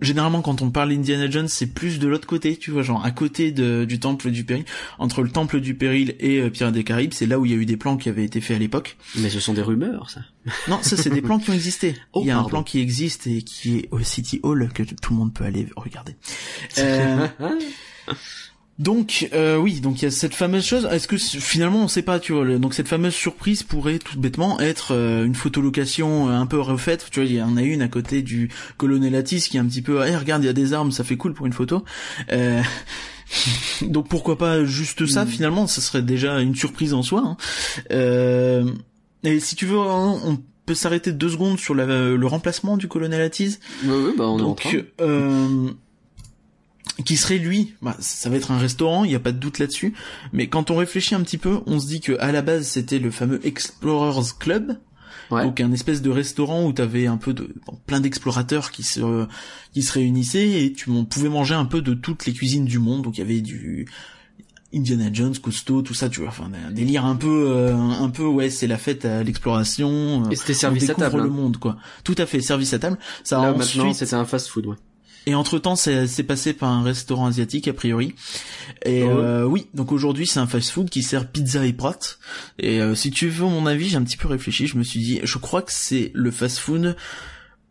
[0.00, 3.10] généralement quand on parle d'Indiana Jones c'est plus de l'autre côté tu vois genre à
[3.10, 4.64] côté de, du temple du péril
[4.98, 7.54] entre le temple du péril et euh, Pirates des Caraïbes c'est là où il y
[7.54, 8.96] a eu des plans qui avaient été faits à l'époque.
[9.16, 10.20] Mais ce sont des rumeurs, ça.
[10.68, 11.94] non ça c'est des plans qui ont existé.
[12.12, 14.82] Oh, il y a un plan qui existe et qui est au City Hall que
[14.82, 16.16] tout le monde peut aller regarder.
[16.78, 17.28] Euh,
[18.80, 20.88] donc euh, oui, donc il y a cette fameuse chose.
[20.90, 24.18] Est-ce que finalement on sait pas, tu vois, le- donc cette fameuse surprise pourrait tout
[24.18, 27.06] bêtement être euh, une photolocation euh, un peu refaite.
[27.10, 29.66] Tu vois, il y en a une à côté du colonel Atis qui est un
[29.66, 31.84] petit peu, hey, regarde, il y a des armes, ça fait cool pour une photo.
[32.32, 32.62] Euh,
[33.82, 35.28] donc pourquoi pas juste ça Mm.
[35.28, 37.22] finalement, ça serait déjà une surprise en soi.
[37.24, 37.36] hein.
[37.92, 38.64] Euh,
[39.24, 42.88] et si tu veux, hein, on peut s'arrêter deux secondes sur la- le remplacement du
[42.88, 43.58] colonel Atis.
[43.84, 44.70] oui, oui, bah on est en train.
[46.98, 49.38] Euh, qui serait lui, bah, ça va être un restaurant, il n'y a pas de
[49.38, 49.94] doute là-dessus.
[50.32, 52.98] Mais quand on réfléchit un petit peu, on se dit que à la base c'était
[52.98, 54.78] le fameux Explorers Club,
[55.30, 55.44] Ouais.
[55.44, 59.26] donc un espèce de restaurant où t'avais un peu de bon, plein d'explorateurs qui se
[59.72, 62.80] qui se réunissaient et tu on pouvait manger un peu de toutes les cuisines du
[62.80, 63.02] monde.
[63.02, 63.86] Donc il y avait du
[64.74, 68.24] Indiana Jones, Cousteau, tout ça, tu vois, enfin un délire un peu euh, un peu
[68.24, 70.28] ouais, c'est la fête à l'exploration.
[70.30, 71.18] Et c'était on service à table.
[71.18, 71.26] le hein.
[71.28, 71.76] monde quoi.
[72.02, 72.98] Tout à fait, service à table.
[73.22, 74.66] Ça Là ensuite maintenant, c'était un fast-food.
[74.66, 74.76] Ouais.
[75.26, 78.14] Et entre temps, c'est passé par un restaurant asiatique a priori.
[78.84, 79.08] Et ouais.
[79.10, 82.18] euh, oui, donc aujourd'hui c'est un fast-food qui sert pizza et pâtes.
[82.58, 84.66] Et euh, si tu veux mon avis, j'ai un petit peu réfléchi.
[84.66, 86.96] Je me suis dit, je crois que c'est le fast-food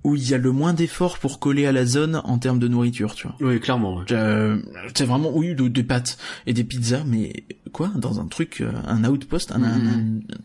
[0.06, 2.70] où il y a le moins d'efforts pour coller à la zone en termes de
[2.70, 3.36] nourriture, tu vois.
[3.42, 3.98] Oui, clairement.
[3.98, 4.06] ouais.
[4.12, 4.58] Euh,
[4.96, 8.72] c'est vraiment oui de- des pâtes et des pizzas, mais quoi dans un truc, euh,
[8.88, 10.22] un outpost, un, un- Mhm.
[10.32, 10.36] un-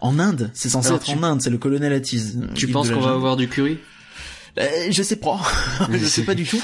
[0.00, 2.32] en Inde, c'est censé Alors, être tu- en Inde, c'est le colonel Atis.
[2.56, 3.74] Tu guide penses qu'on va avoir du curry?
[3.74, 3.76] Euh,
[4.56, 5.40] je sais pas,
[5.92, 6.62] je sais pas du tout.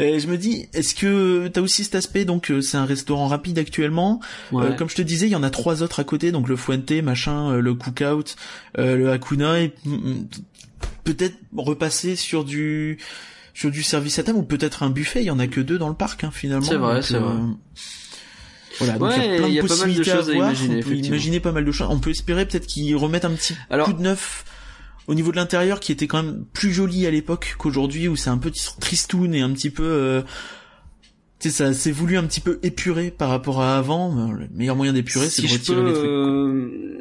[0.00, 3.26] Euh, je me dis, est-ce que t'as aussi cet aspect donc euh, c'est un restaurant
[3.28, 4.20] rapide actuellement.
[4.52, 4.64] Ouais.
[4.66, 6.56] Euh, comme je te disais, il y en a trois autres à côté, donc le
[6.56, 8.36] Fuente, machin, euh, le Cookout,
[8.78, 9.74] euh, le Hakuna, et
[11.04, 12.98] peut-être repasser sur du
[13.54, 15.20] sur du service à table ou peut-être un buffet.
[15.22, 16.66] Il y en a que deux dans le parc hein, finalement.
[16.66, 17.34] C'est vrai, c'est vrai.
[18.78, 20.32] Voilà, donc il y Ouais, a plein y de a pas mal de choses à
[20.34, 20.50] voir.
[20.52, 21.88] imaginer, On peut imaginer pas mal de choses.
[21.90, 24.44] On peut espérer peut-être qu'ils remettent un petit Alors- coup de neuf
[25.08, 28.30] au niveau de l'intérieur qui était quand même plus joli à l'époque qu'aujourd'hui où c'est
[28.30, 28.50] un peu
[28.80, 30.22] tristoun et un petit peu euh,
[31.38, 34.76] tu sais ça s'est voulu un petit peu épurer par rapport à avant le meilleur
[34.76, 36.96] moyen d'épurer c'est de retirer peux, les trucs euh,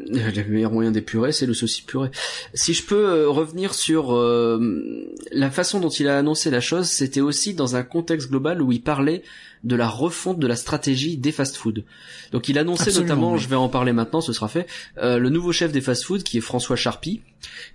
[0.46, 2.10] le meilleur moyen d'épurer, c'est le saucisson puré.
[2.54, 6.88] Si je peux euh, revenir sur euh, la façon dont il a annoncé la chose,
[6.88, 9.24] c'était aussi dans un contexte global où il parlait
[9.64, 11.84] de la refonte de la stratégie des fast-food.
[12.32, 13.40] Donc il annonçait Absolument, notamment, oui.
[13.40, 14.68] je vais en parler maintenant, ce sera fait,
[15.00, 17.22] euh, le nouveau chef des fast-food qui est François Charpie,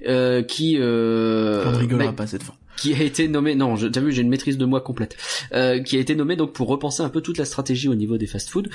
[0.06, 3.76] euh, qui euh, on ne rigolera bah, pas cette fois qui a été nommé non
[3.76, 5.16] je- t'as vu j'ai une maîtrise de moi complète.
[5.52, 8.16] Euh, qui a été nommé donc pour repenser un peu toute la stratégie au niveau
[8.18, 8.70] des fast-food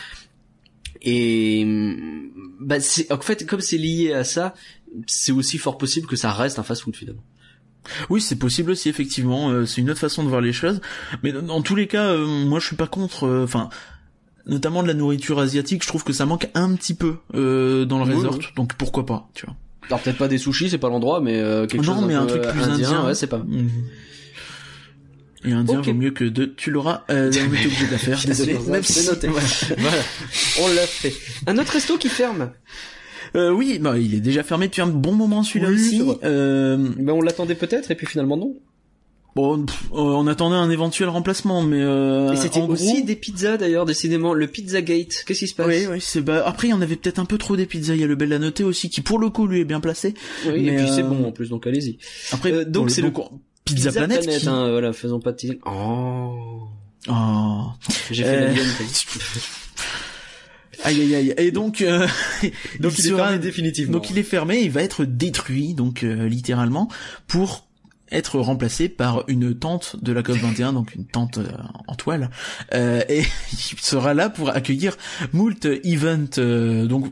[1.02, 4.54] et hum, bah c'est en fait comme c'est lié à ça
[5.08, 7.24] c'est aussi fort possible que ça reste un fast-food finalement.
[8.10, 10.82] Oui c'est possible aussi effectivement euh, c'est une autre façon de voir les choses.
[11.24, 13.70] Mais dans, dans tous les cas euh, moi je suis pas contre euh, enfin
[14.48, 18.00] notamment de la nourriture asiatique je trouve que ça manque un petit peu euh, dans
[18.04, 18.46] le Oui, resort oui.
[18.56, 19.56] donc pourquoi pas tu vois
[19.88, 22.26] alors peut-être pas des sushis c'est pas l'endroit mais euh, quelque non chose mais un,
[22.26, 23.70] truc plus euh, indien, ouais c'est pas Mhm.
[25.48, 25.86] Et indien Ok.
[25.86, 26.56] vaut mieux que deux.
[26.56, 27.04] Tu l'auras.
[27.12, 28.20] Euh, on obligé de la faire.
[28.26, 28.58] Désolé.
[28.68, 29.48] Même c'est si- noté voilà.
[29.78, 29.98] voilà
[30.64, 31.14] on l'a fait
[31.46, 32.52] un autre resto qui ferme
[33.36, 36.02] Euh, oui, bah, il est déjà fermé depuis un bon moment celui-là Oui, aussi.
[36.24, 38.56] Euh, ben on l'attendait peut-être et puis finalement non
[39.36, 43.16] bon, pff, euh, on attendait un éventuel remplacement, mais euh, et c'était aussi gros- des
[43.16, 45.68] pizzas d'ailleurs décidément le pizza gate qu'est-ce qui se passe?
[45.68, 47.94] Oui, oui, c'est bah après il y en avait peut-être un peu trop des pizzas.
[47.96, 49.80] Il y a le bel à noter aussi qui pour le coup lui est bien
[49.80, 50.14] placé.
[50.48, 51.98] Oui, et Mais, puis c'est euh, bon en plus, donc allez-y.
[52.32, 53.30] Après Euh, donc bon, c'est le donc,
[53.66, 54.26] Pizza, Planet.
[54.28, 54.48] qui...
[54.48, 55.60] hein, voilà, faisons pas de.
[55.66, 56.68] Oh,
[57.08, 57.66] Oh.
[58.12, 58.54] j'ai fait la.
[60.84, 61.34] Aïe aïe aïe.
[61.38, 62.06] Et donc euh,
[62.80, 63.94] Donc il, est sera fermé définitivement.
[63.94, 66.90] Donc il est fermé, il va être détruit, donc euh, littéralement,
[67.28, 67.65] pour
[68.12, 71.48] être remplacé par une tente de la COP 21, donc une tente euh,
[71.88, 72.30] en toile,
[72.74, 74.96] Euh, et il sera là pour accueillir
[75.34, 77.12] moult events, euh, donc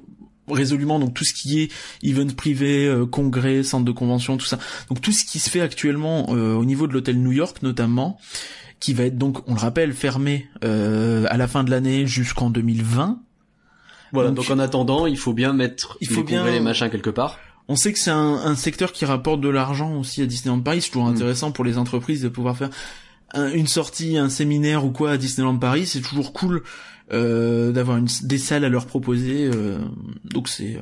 [0.50, 1.72] résolument donc tout ce qui est
[2.04, 4.60] event privé, euh, congrès, centre de convention, tout ça.
[4.89, 8.20] Donc tout ce qui se fait actuellement euh, au niveau de l'hôtel New York notamment,
[8.80, 12.50] qui va être donc, on le rappelle, fermé euh, à la fin de l'année jusqu'en
[12.50, 13.20] 2020.
[14.12, 16.60] Voilà, donc- donc, en attendant, il faut bien mettre Il les faut bien- congrès, les
[16.60, 17.39] machins quelque part.
[17.70, 20.82] On sait que c'est un, un secteur qui rapporte de l'argent aussi à Disneyland Paris.
[20.82, 21.14] C'est toujours Mm.
[21.16, 22.70] intéressant pour les entreprises de pouvoir faire
[23.34, 25.86] un- une sortie, un séminaire ou quoi à Disneyland Paris.
[25.88, 26.64] C'est toujours cool
[27.11, 29.49] euh, d'avoir une, des salles à leur proposer.
[29.53, 29.78] euh,
[30.24, 30.80] donc c'est euh,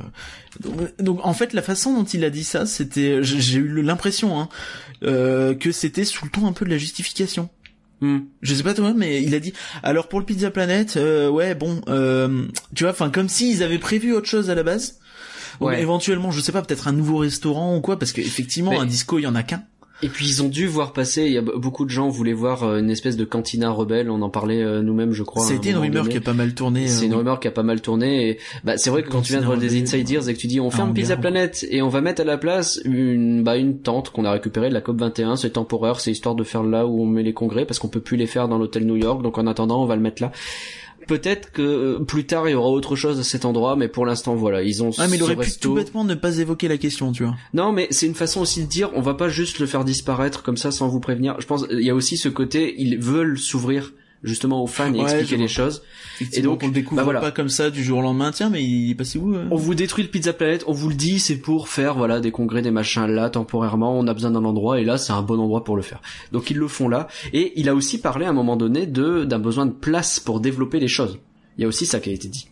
[0.60, 4.40] donc, donc, en fait la façon dont il a dit ça, c'était j'ai eu l'impression
[4.40, 4.48] hein,
[5.04, 7.50] euh, que c'était sous le ton un peu de la justification.
[8.02, 8.20] Hmm.
[8.42, 9.54] Je sais pas toi, mais il a dit.
[9.84, 13.78] Alors pour le Pizza Planet, euh, ouais, bon, euh, tu vois, enfin comme s'ils avaient
[13.80, 15.00] prévu autre chose à la base.
[15.60, 15.82] Ou Ouais.
[15.82, 19.20] éventuellement, je sais pas, peut-être un nouveau restaurant ou quoi, parce qu'effectivement, Mais- un disco,
[19.20, 19.64] il y en a qu'un.
[20.04, 22.64] Et puis ils ont dû voir passer, il y a beaucoup de gens voulaient voir
[22.64, 25.46] euh, une espèce de cantina rebelle, on en parlait euh, nous-mêmes je crois.
[25.46, 26.12] Un été une rumeur donné.
[26.14, 26.88] qui a pas mal tourné.
[26.88, 27.18] C'est euh, une oui.
[27.20, 29.46] rumeur qui a pas mal tourné et bah c'est vrai que quand tu viens de
[29.46, 31.18] voir des Cantina inside ears et que tu dis on ferme Pizza.
[31.18, 34.70] Planet et on va mettre à la place une bah une tente qu'on a récupérée
[34.70, 37.34] de la COP 21, c'est temporaire, c'est histoire de faire là où on met les
[37.34, 39.86] congrès parce qu'on peut plus les faire dans l'hôtel New York donc en attendant on
[39.86, 40.32] va le mettre là.
[41.08, 44.06] Peut-être que euh, plus tard il y aura autre chose à cet endroit mais pour
[44.06, 46.78] l'instant voilà, ils ont Ah mais il aurait pu tout bêtement ne pas évoquer la
[46.78, 47.36] question, tu vois.
[47.54, 50.44] Non, mais c'est une façon aussi de dire, on va pas juste le faire disparaître
[50.44, 51.36] comme ça sans vous prévenir.
[51.40, 53.94] Je pense, il y a aussi ce côté, ils veulent s'ouvrir
[54.24, 55.82] justement aux fans et Ouais, expliquer les choses.
[56.16, 57.20] Effectivement, donc, on le découvre bah voilà.
[57.20, 58.32] pas comme ça du jour au lendemain.
[58.32, 60.90] Tiens, mais il est passé où euh On vous détruit le Pizza Planet, on vous
[60.90, 63.98] le dit, c'est pour faire voilà des congrès, des machins là temporairement.
[63.98, 66.02] On a besoin d'un endroit et là c'est un bon endroit pour le faire.
[66.32, 67.08] Donc ils le font là.
[67.34, 70.40] Et il a aussi parlé à un moment donné de d'un besoin de place pour
[70.40, 71.20] développer les choses.
[71.58, 72.48] Il y a aussi ça qui a été dit.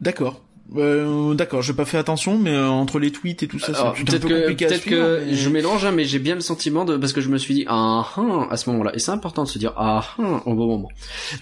[0.00, 0.42] D'accord.
[0.76, 3.80] Euh, d'accord, j'ai pas fait attention, mais euh, entre les tweets et tout ça, c'est
[3.80, 6.84] un peut-être peu que peut-être que mais- je mélange, hein, mais j'ai bien le sentiment
[6.84, 9.44] de parce que je me suis dit ah ah à ce moment-là et c'est important
[9.44, 10.88] de se dire ah ah au bon moment.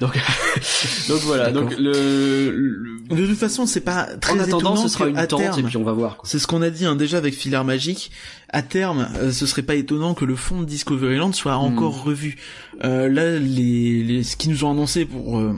[0.00, 0.12] Donc
[1.08, 5.06] donc voilà donc le, le- De toute façon, c'est pas très en attendant ce sera
[5.08, 6.28] une tente terme, et puis on va voir quoi.
[6.28, 8.10] C'est ce qu'on a dit hein, déjà avec Filaire Magique.
[8.54, 11.72] À terme, euh, ce serait pas étonnant que le fond de Discoveryland soit Hmm.
[11.72, 12.36] encore revu.
[12.84, 15.54] Euh, là, les, les, ce qu'ils nous ont annoncé pour euh,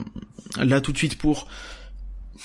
[0.63, 1.47] là tout de suite pour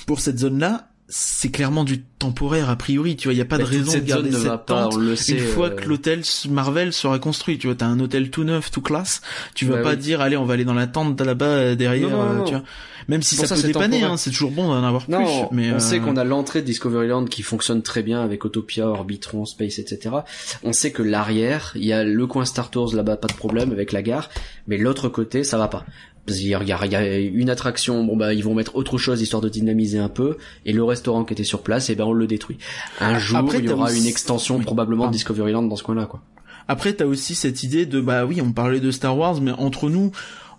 [0.07, 3.17] pour cette zone-là, c'est clairement du temporaire a priori.
[3.17, 5.17] Tu vois, il y a pas Bah, de raison de garder cette pas, tente le
[5.17, 7.59] sait, une fois euh, que l'hôtel Marvel sera construit.
[7.59, 9.21] Tu vois, t'as un hôtel tout neuf, tout classe.
[9.55, 9.97] Tu vas Bah pas oui.
[9.97, 12.11] dire allez, on va aller dans la tente là-bas euh, derrière.
[12.11, 12.45] Non, non, euh, non.
[12.45, 12.63] Tu vois,
[13.09, 15.57] même si ça, ça, peut dépanner, hein, c'est toujours bon d'en avoir Non, plus.
[15.57, 18.87] Mais on euh, sait qu'on a l'entrée de Discoveryland qui fonctionne très bien avec Autopia,
[18.87, 20.15] Orbitron, Space, etc.
[20.63, 23.73] On sait que l'arrière, il y a le coin Star Tours là-bas, pas de problème
[23.73, 24.29] avec la gare,
[24.69, 25.85] mais l'autre côté, ça va pas.
[26.29, 29.21] Il y a- il y a une attraction, bon bah ils vont mettre autre chose
[29.21, 32.13] histoire de dynamiser un peu, et le restaurant qui était sur place, et ben on
[32.13, 32.59] le détruit.
[33.01, 35.13] Un jour, Après, il y aura aussi- une extension Oui, probablement de.
[35.13, 36.21] Discoveryland dans ce coin-là, quoi.
[36.69, 39.91] Après, t'as aussi cette idée de bah oui, on parlait de Star Wars, mais entre
[39.91, 40.13] nous,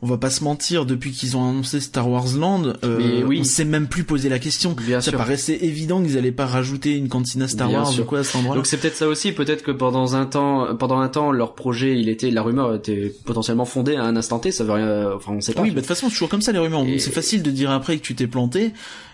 [0.03, 3.37] on va pas se mentir, depuis qu'ils ont annoncé Star Wars Land, euh, Mais oui.
[3.41, 4.71] on s'est même plus posé la question.
[4.71, 5.17] Bien ça sûr.
[5.19, 8.03] paraissait évident qu'ils allaient pas rajouter une cantina Star Bien Wars sûr.
[8.03, 8.57] ou quoi à cet endroit-là.
[8.57, 11.99] Donc c'est peut-être ça aussi, peut-être que pendant un temps, pendant un temps, leur projet,
[11.99, 15.33] il était, la rumeur était potentiellement fondée à un instant T, ça veut rien, enfin
[15.33, 15.61] on sait pas.
[15.61, 16.83] Oui, bah, de toute façon, c'est toujours comme ça les rumeurs.
[16.85, 18.73] Et- C'est facile de dire après que tu t'es planté,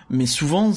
[0.10, 0.72] mais souvent,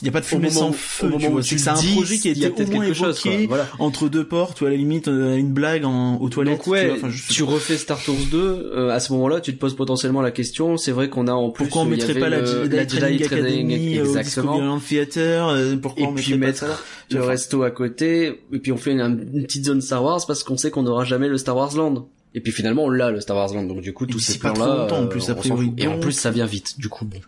[0.00, 1.10] il y a pas de fumée moment- sans feu.
[1.12, 1.42] au tu vois.
[1.42, 3.32] C'est un dis, projet qui au peut-être quelque chose, quoi.
[3.48, 3.68] Voilà.
[3.78, 6.58] entre deux portes, ou à la limite euh, une blague en, aux toilettes.
[6.58, 6.96] Donc ouais, tu, vois.
[6.96, 8.38] Enfin, je tu refais Star Tours 2,
[8.74, 10.76] euh, à ce moment-là, tu te poses potentiellement la question.
[10.78, 11.64] C'est vrai qu'on a en plus.
[11.64, 14.56] Pourquoi on mettrait pas la, le- Jedi la Training Academy euh, au exactement.
[14.56, 17.70] Violent Theater euh, Pourquoi Et on puis mettrait pas mettre ça le Enfin, resto à
[17.70, 20.82] côté, et puis on fait une, une petite zone Star Wars parce qu'on sait qu'on
[20.82, 22.08] n'aura jamais le Star Wars Land.
[22.34, 24.54] Et puis finalement on l'a le Star Wars Land, donc du coup tous ces plans
[24.54, 25.60] là, en plus, fout.
[25.76, 27.18] Et en plus ça vient vite, du coup bon.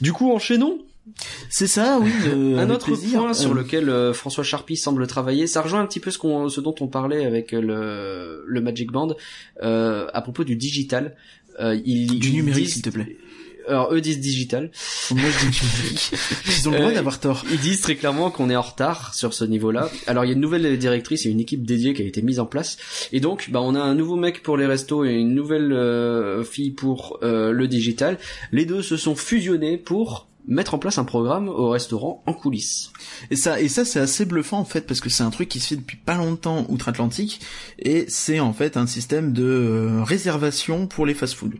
[0.00, 0.78] Du coup enchaînons.
[1.48, 2.10] C'est ça, oui.
[2.26, 3.20] euh, un autre plaisir.
[3.20, 6.18] point sur Euh, lequel euh, François Charpie semble travailler, ça rejoint un petit peu ce,
[6.18, 9.16] qu'on, ce dont on parlait avec euh, le, le Magic Band
[9.62, 11.16] euh, à propos du digital.
[11.60, 13.16] Euh, ils, Du numérique, s'il te plaît.
[13.68, 14.70] Alors eux disent digital.
[15.10, 16.10] Moi, je dis.
[16.60, 17.44] Ils ont le droit Euh, d'avoir tort.
[17.50, 19.90] Ils disent très clairement qu'on est en retard sur ce niveau-là.
[20.06, 22.40] Alors il y a une nouvelle directrice et une équipe dédiée qui a été mise
[22.40, 22.76] en place.
[23.12, 26.42] Et donc bah on a un nouveau mec pour les restos et une nouvelle euh,
[26.44, 28.18] fille pour euh, le digital.
[28.52, 32.90] Les deux se sont fusionnés pour mettre en place un programme au restaurant en coulisses.
[33.30, 35.60] Et ça, et ça, c'est assez bluffant en fait parce que c'est un truc qui
[35.60, 37.40] se fait depuis pas longtemps outre-Atlantique
[37.78, 41.56] et c'est en fait un système de euh, réservation pour les fast-food.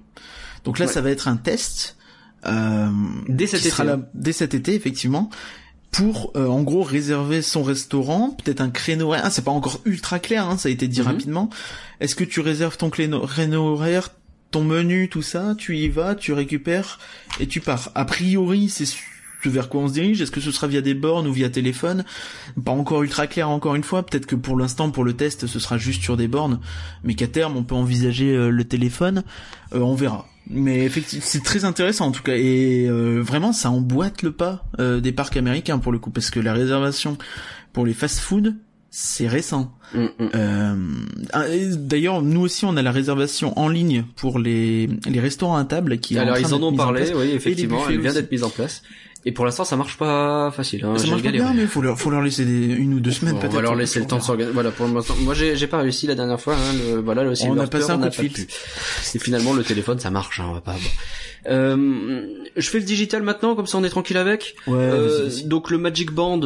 [0.65, 0.93] Donc là, Ouais.
[0.93, 1.97] ça va être un test
[3.29, 3.93] Dès qui cet sera été.
[3.93, 5.31] là dès cet été effectivement
[5.91, 9.23] pour euh, en gros réserver son restaurant, peut-être un créneau horaire.
[9.25, 11.07] Ah, c'est pas encore ultra clair, hein, ça a été dit Mhm.
[11.07, 11.51] rapidement.
[12.01, 14.11] Est-ce que tu réserves ton créneau, horaire,
[14.51, 16.99] ton menu, tout ça, tu y vas, tu récupères
[17.41, 17.91] et tu pars.
[17.95, 18.97] A priori, c'est ce
[19.45, 20.21] vers quoi on se dirige.
[20.21, 22.05] Est-ce que ce sera via des bornes ou via téléphone?
[22.65, 24.05] Pas encore ultra clair encore une fois.
[24.05, 26.61] Peut-être que pour l'instant, pour le test, ce sera juste sur des bornes,
[27.03, 29.23] mais qu'à terme, on peut envisager euh, le téléphone.
[29.75, 30.27] Euh, on verra.
[30.51, 34.65] Mais effectivement, c'est très intéressant en tout cas, et euh, vraiment, ça emboîte le pas
[34.81, 37.19] euh, des parcs américains pour le coup, parce que la réservation
[37.73, 38.57] pour les fast-food,
[38.91, 39.75] c'est récent.
[39.95, 40.31] Mm, mm.
[40.35, 40.77] Euh,
[41.33, 41.45] ah,
[41.77, 45.99] D'ailleurs, nous aussi, on a la réservation en ligne pour les, les restaurants à table
[45.99, 47.15] qui est Alors en train ils en ont parlé, place.
[47.17, 48.83] oui effectivement, elle vient d'être mise en place.
[49.25, 50.85] Et pour l'instant ça marche pas facile.
[50.85, 50.97] Hein.
[50.97, 51.45] Ça marche pas galéré.
[51.45, 53.53] bien, mais faut leur, faut leur laisser des, une ou deux semaines on peut-être.
[53.53, 54.55] va leur laisser le temps de s'organiser.
[54.55, 55.05] Voilà, pour le moment.
[55.21, 56.55] Moi, j'ai, j'ai pas réussi la dernière fois.
[56.55, 58.47] Hein, le, voilà, le Silver a passé un on coup de pas fil.
[59.15, 60.41] Et finalement, le téléphone, ça marche.
[60.41, 60.73] Hein, on va pas.
[60.73, 61.51] bon.
[61.51, 64.55] Euh, je fais le digital maintenant, comme ça, on est tranquille avec.
[64.67, 66.41] Ouais, Euh, donc, le Magic Band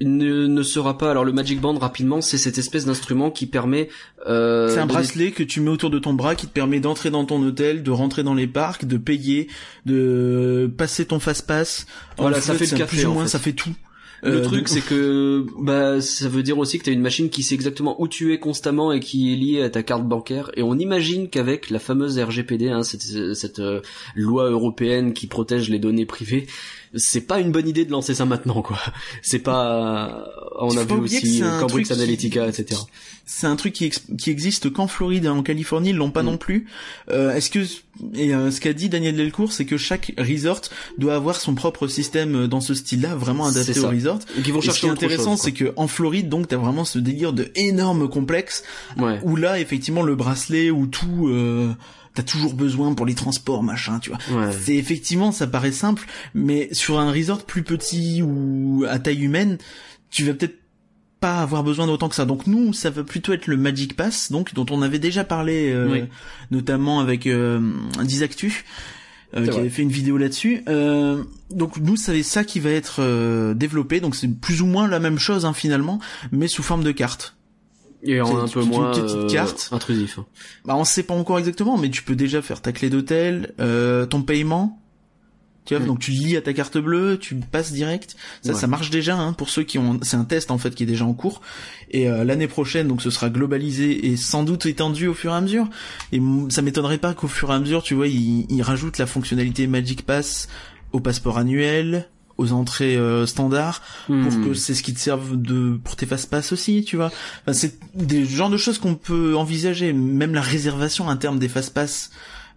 [0.00, 1.10] ne, ne sera pas.
[1.10, 3.88] Alors, le Magic Band, rapidement, c'est cette espèce d'instrument qui permet.
[4.26, 6.80] Euh, C'est un de- bracelet que tu mets autour de ton bras qui te permet
[6.80, 9.48] d'entrer dans ton hôtel, de rentrer dans les parcs, de payer,
[9.86, 11.86] de passer ton fast-pass.
[12.18, 13.28] Voilà, ça fait le café, Plus ou en moins, fait.
[13.30, 13.70] ça fait tout.
[14.22, 17.42] Le Euh, truc, c'est que bah ça veut dire aussi que t'as une machine qui
[17.42, 20.50] sait exactement où tu es constamment et qui est liée à ta carte bancaire.
[20.56, 23.82] Et on imagine qu'avec la fameuse RGPD, hein, cette, cette euh,
[24.14, 26.46] loi européenne qui protège les données privées,
[26.96, 28.78] c'est pas une bonne idée de lancer ça maintenant, quoi.
[29.22, 30.24] C'est pas.
[30.58, 32.80] On a vu aussi Cambridge qui- Analytica, etc.
[33.26, 36.22] c'est un truc qui, ex- qui existe qu'en Floride et en Californie, ils l'ont pas
[36.22, 36.26] Mm.
[36.26, 36.66] non plus.
[37.10, 37.60] Euh, Est-ce que
[38.14, 40.60] et euh, ce qu'a dit Daniel Delcourt, c'est que chaque resort
[40.98, 44.18] doit avoir son propre système euh, dans ce style-là, vraiment adapté au resort.
[44.44, 46.84] Ils vont Et ce chercher qui est intéressant, c'est que en Floride, donc, t'as vraiment
[46.84, 48.62] ce délire de énorme complexe.
[48.98, 49.18] Ouais.
[49.24, 51.72] où là, effectivement, le bracelet ou tout, euh,
[52.14, 54.18] t'as toujours besoin pour les transports, machin, tu vois.
[54.46, 54.52] Ouais.
[54.52, 59.58] C'est effectivement, ça paraît simple, mais sur un resort plus petit ou à taille humaine,
[60.10, 60.58] tu vas peut-être
[61.20, 62.24] pas avoir besoin d'autant que ça.
[62.26, 65.70] Donc nous, ça va plutôt être le Magic Pass, donc dont on avait déjà parlé,
[65.72, 66.04] euh, Oui.
[66.50, 67.60] notamment avec euh,
[68.02, 68.64] Dizactu.
[69.36, 69.60] euh, qui vrai.
[69.60, 70.62] avait fait une vidéo là-dessus.
[70.68, 73.98] Euh, donc nous, c'est ça qui va être euh, développé.
[74.00, 75.98] Donc c'est plus ou moins la même chose hein, finalement,
[76.30, 77.33] mais sous forme de carte.
[78.04, 79.68] Et en un peu moins une petite euh, carte.
[79.72, 80.18] intrusif.
[80.18, 80.26] hein.
[80.64, 84.06] Bah on sait pas encore exactement, mais tu peux déjà faire ta clé d'hôtel, euh,
[84.06, 84.80] ton paiement.
[85.66, 85.86] Tu vois, Mm.
[85.86, 88.16] donc tu lis à ta carte bleue, tu passes direct.
[88.42, 88.58] Ça, Ouais.
[88.58, 89.98] ça marche déjà hein, pour ceux qui ont.
[90.02, 91.40] C'est un test en fait qui est déjà en cours.
[91.90, 95.36] Et euh, l'année prochaine, donc ce sera globalisé et sans doute étendu au fur et
[95.36, 95.66] à mesure.
[96.12, 99.06] Et ça m'étonnerait pas qu'au fur et à mesure, tu vois, ils, ils rajoutent la
[99.06, 100.48] fonctionnalité Magic Pass
[100.92, 104.44] au passeport annuel, aux entrées euh, standards pour Hmm.
[104.44, 107.10] que c'est ce qui te serve de pour tes fast pass aussi, tu vois.
[107.42, 109.92] Enfin, c'est des genres de choses qu'on peut envisager.
[109.92, 112.10] Même la réservation à terme des fast pass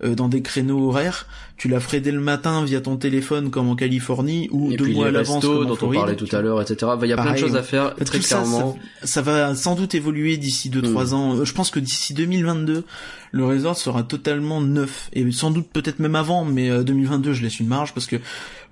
[0.04, 1.26] euh, dans des créneaux horaires,
[1.58, 4.84] tu la ferais dès le matin via ton téléphone comme en Californie ou Et deux
[4.86, 6.76] puis mois les à l'avance comme en dont on parlait tout à l'heure, etc.
[6.82, 8.78] Bah, Il y a plein de choses à faire, Tout très ça, ça- clairement.
[9.04, 11.14] Ça, va sans doute évoluer d'ici 2-3 Mm.
[11.16, 11.36] ans.
[11.38, 12.84] Euh, Je pense que d'ici 2022,
[13.32, 15.10] le resort sera totalement neuf.
[15.14, 18.18] Et sans doute peut-être même avant, mais euh, 2022, je laisse une marge parce que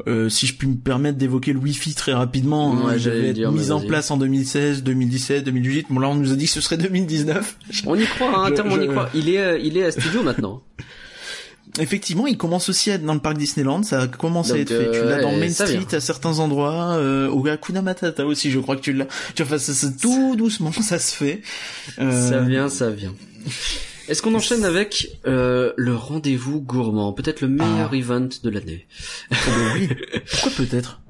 [0.08, 3.34] Euh, si je puis me permettre d'évoquer le Wi-Fi très rapidement, hein, Ouais, le être
[3.34, 5.86] dire, mais mis en place en 2016, 2017, 2018.
[5.90, 7.56] Bon là, on nous a dit que ce serait 2019.
[7.86, 9.08] On y croit, hein, Je- terme on y croit.
[9.16, 10.62] Il est, euh, il est à studio maintenant.
[11.80, 13.84] Effectivement, il commence aussi à être dans le parc Disneyland.
[13.84, 14.92] Ça a commencé à être fait.
[14.92, 15.98] tu euh, l'as dans Main Street vient.
[15.98, 16.94] à certains endroits.
[16.96, 19.08] Euh, au Hakuna Matata aussi, je crois que tu l'as.
[19.36, 21.42] Tu vois, ça, ça- tout doucement, ça se fait.
[22.00, 23.14] Euh, Ça vient, ça vient.
[24.08, 27.96] Est-ce qu'on enchaîne avec euh, le rendez-vous gourmand, peut-être le meilleur Ah.
[27.96, 28.86] event de l'année?
[29.32, 29.90] Oh, ben oui.
[30.32, 31.02] Pourquoi peut-être?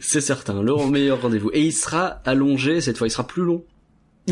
[0.00, 1.50] C'est certain, le meilleur rendez-vous.
[1.52, 3.62] Et il sera allongé cette fois, il sera plus long.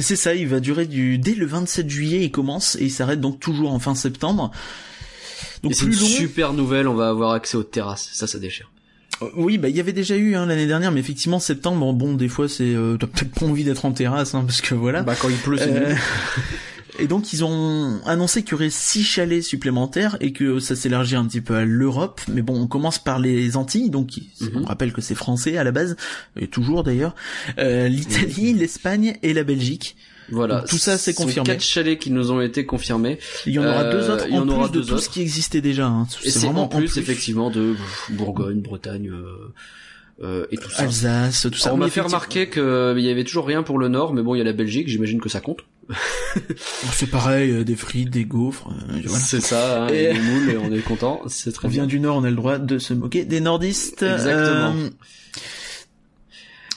[0.01, 3.21] C'est ça, il va durer du dès le 27 juillet, il commence et il s'arrête
[3.21, 4.53] donc toujours en fin septembre.
[5.63, 6.07] Donc c'est une long.
[6.07, 8.71] super nouvelle, on va avoir accès aux terrasses, ça ça déchire.
[9.23, 12.15] Euh, Oui, bah il y avait déjà eu hein, l'année dernière, mais effectivement septembre, bon,
[12.15, 15.03] des fois c'est euh, t'as peut-être pas envie d'être en terrasse, hein, parce que voilà.
[15.03, 15.95] Bah quand il pleut, c'est Euh,
[17.01, 21.17] et donc ils ont annoncé qu'il y aurait six chalets supplémentaires et que ça s'élargit
[21.17, 22.21] un petit peu à l'Europe.
[22.29, 24.63] Mais bon, on commence par les Antilles, donc Mhm.
[24.63, 25.97] on rappelle que c'est français à la base,
[26.39, 27.15] et toujours d'ailleurs.
[27.59, 29.97] Euh, L'Italie, l'Espagne et la Belgique.
[30.31, 30.59] Voilà.
[30.61, 31.47] donc tout ça, c'est confirmé.
[31.47, 33.19] quatre chalets qui nous ont été confirmés.
[33.47, 34.93] Il y en aura Euh, deux autres il y en en aura plus de tout
[34.95, 35.03] autres.
[35.05, 35.87] ce qui existait déjà.
[35.87, 36.07] Hein.
[36.23, 37.75] C'est vraiment en plus, effectivement, de
[38.11, 39.53] Bourgogne, Bretagne euh,
[40.23, 40.83] euh, et tout ça.
[40.83, 41.69] Alsace, tout ça.
[41.71, 42.63] Alors, on m'a fait remarquer qu'il
[42.99, 45.21] y avait toujours rien pour le Nord, mais bon, il y a la Belgique, j'imagine
[45.21, 45.61] que ça compte.
[46.93, 49.19] C'est pareil, euh, des frites, des gaufres, euh, voilà.
[49.19, 51.83] C'est ça, hein, Et- des moules, et on est content, c'est très On bien.
[51.83, 54.03] vient du Nord, on a le droit de se moquer des nordistes.
[54.03, 54.75] Exactement.
[54.77, 54.91] Euh,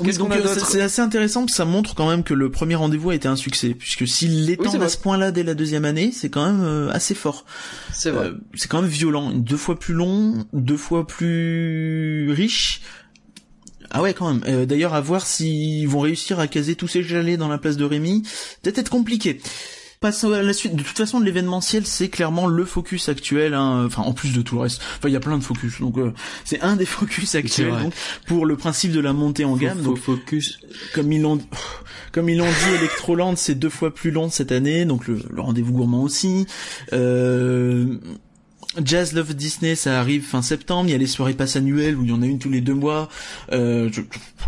[0.04, 2.34] Qu'est-ce donc qu'on a euh, c'est assez intéressant, parce que ça montre quand même que
[2.34, 5.32] le premier rendez-vous a été un succès, puisque s'il Oui, l'étend c'est à ce point-là
[5.32, 7.45] dès la deuxième année, c'est quand même euh, assez fort.
[7.93, 8.28] C'est vrai.
[8.28, 12.82] Euh, c'est quand même violent, deux fois plus long, deux fois plus riche.
[13.91, 14.43] Ah ouais, quand même.
[14.47, 17.76] Euh, D'ailleurs, à voir s'ils vont réussir à caser tous ces chalets dans la place
[17.76, 18.24] de Rémy.
[18.62, 19.41] Peut-être être compliqué.
[20.02, 20.76] Passons à la suite.
[20.76, 23.54] De toute façon, l'événementiel, c'est clairement le focus actuel.
[23.54, 23.84] hein.
[23.86, 24.82] Enfin, en plus de tout le reste.
[24.97, 25.80] Enfin, il y a plein de focus.
[25.80, 26.12] Donc, euh,
[26.43, 27.93] c'est un des focus actuels donc,
[28.26, 29.78] pour le principe de la montée en gamme.
[29.78, 30.60] Faut- Donc, focus.
[30.95, 31.38] comme ils l'ont
[32.14, 35.39] comme ils l'ont dit Electroland c'est deux fois plus long cette année donc le, le
[35.41, 36.45] rendez-vous gourmand aussi
[36.91, 37.97] euh,
[38.86, 42.03] Jazz Love Disney ça arrive fin septembre il y a les soirées passes annuelles où
[42.03, 43.09] il y en a une tous les deux mois
[43.51, 44.01] euh, je-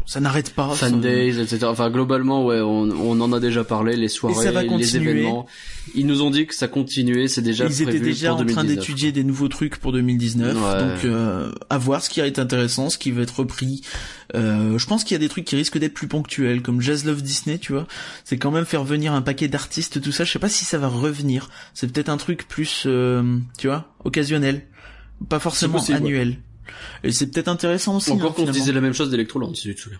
[0.05, 1.59] ça n'arrête pas Fan Ça- Days, etc.
[1.65, 5.45] Enfin, globalement, ouais, on, on en a déjà parlé, les soirées, ça va les événements.
[5.95, 8.63] Ils nous ont dit que ça continuait, c'est déjà ils étaient déjà pour en train
[8.63, 8.75] 2019.
[8.79, 10.79] d'étudier des nouveaux trucs pour 2019 Ouais.
[10.79, 13.81] donc euh, à voir ce qui va être intéressant ce qui va être repris
[14.35, 17.05] euh, je pense qu'il y a des trucs qui risquent d'être plus ponctuels comme Jazz
[17.05, 17.87] Love Disney tu vois.
[18.23, 20.23] C'est quand même faire venir un paquet d'artistes tout ça.
[20.23, 21.49] Je sais pas si ça va revenir.
[21.73, 24.65] C'est peut-être un truc plus euh, tu vois occasionnel.
[25.29, 26.03] Pas forcément possible, ouais.
[26.05, 26.37] annuel.
[27.03, 29.75] Et c'est peut-être intéressant aussi Encore hein, qu'on disait la même chose d'Electroland, si tu
[29.75, 29.99] te souviens.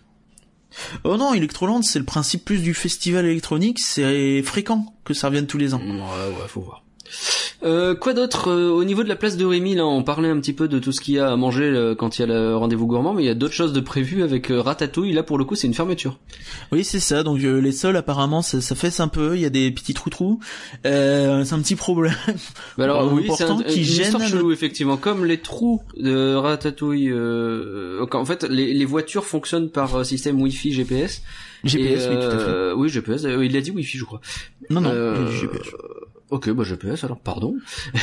[1.03, 3.79] oh non Electroland c'est le principe plus du festival électronique.
[3.79, 5.81] C'est fréquent que ça revienne tous les ans.
[5.81, 6.83] Ouais, ouais, faut voir.
[7.65, 10.39] Euh, quoi d'autre euh, au niveau de la place de Rémy là on parlait un
[10.39, 12.27] petit peu de tout ce qu'il y a à manger euh, quand il y a
[12.27, 15.23] le rendez-vous gourmand mais il y a d'autres choses de prévues avec euh, Ratatouille là
[15.23, 16.19] pour le coup c'est une fermeture
[16.71, 17.23] Oui, c'est ça.
[17.23, 19.35] Donc euh, les sols, apparemment, ça, ça fesse un peu.
[19.35, 20.39] Il y a des petits trous trous.
[20.85, 22.13] Euh, c'est un petit problème.
[22.77, 26.35] Bah alors oui c'est un, qui une gêne histoire chelou effectivement comme les trous de
[26.35, 31.21] Ratatouille euh, en fait les, les voitures fonctionnent par système Wi-Fi GPS
[31.63, 32.71] GPS, Et, oui, tout à fait.
[32.75, 34.21] oui GPS euh, il a dit Wi-Fi je crois
[34.69, 35.61] Non, non, GPS.
[36.33, 37.55] Ok, bah GPS alors, pardon.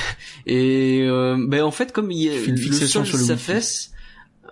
[0.46, 3.24] Et euh, ben en fait, comme il y a une le fixation sol sur le
[3.24, 3.36] Wi-Fi.
[3.36, 3.90] s'affaisse,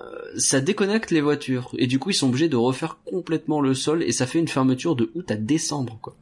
[0.00, 0.04] euh,
[0.36, 4.02] ça déconnecte les voitures et du coup ils sont obligés de refaire complètement le sol
[4.02, 6.16] et ça fait une fermeture de août à décembre quoi.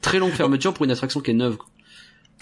[0.00, 1.58] Très longue fermeture pour une attraction qui est neuve.
[1.58, 1.68] Quoi.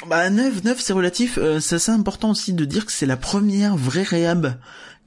[0.09, 1.37] Bah 9, 9 c'est relatif.
[1.37, 4.55] Euh, c'est assez important aussi de dire que c'est la première vraie réhab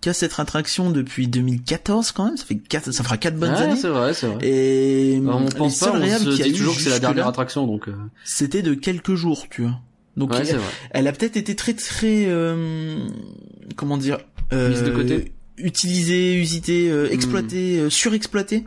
[0.04, 2.38] qu'a cette attraction depuis 2014 quand même.
[2.38, 3.76] Ça fait quatre, ça fera quatre bonnes Ouais, années.
[3.76, 4.38] c'est vrai, c'est vrai.
[4.48, 6.90] Et Alors, on les pense pas, on se qu'il y a dit toujours que c'est
[6.90, 7.88] la dernière attraction donc.
[7.88, 7.94] euh,
[8.24, 9.80] C'était de quelques jours, tu vois.
[10.18, 10.60] Donc Ouais, elle,
[10.92, 12.98] elle a peut-être été très très euh,
[13.76, 14.20] comment dire
[14.52, 15.32] euh, Mise de côté.
[15.58, 18.64] utilisée, usitée, euh, exploitée, euh, surexploitée.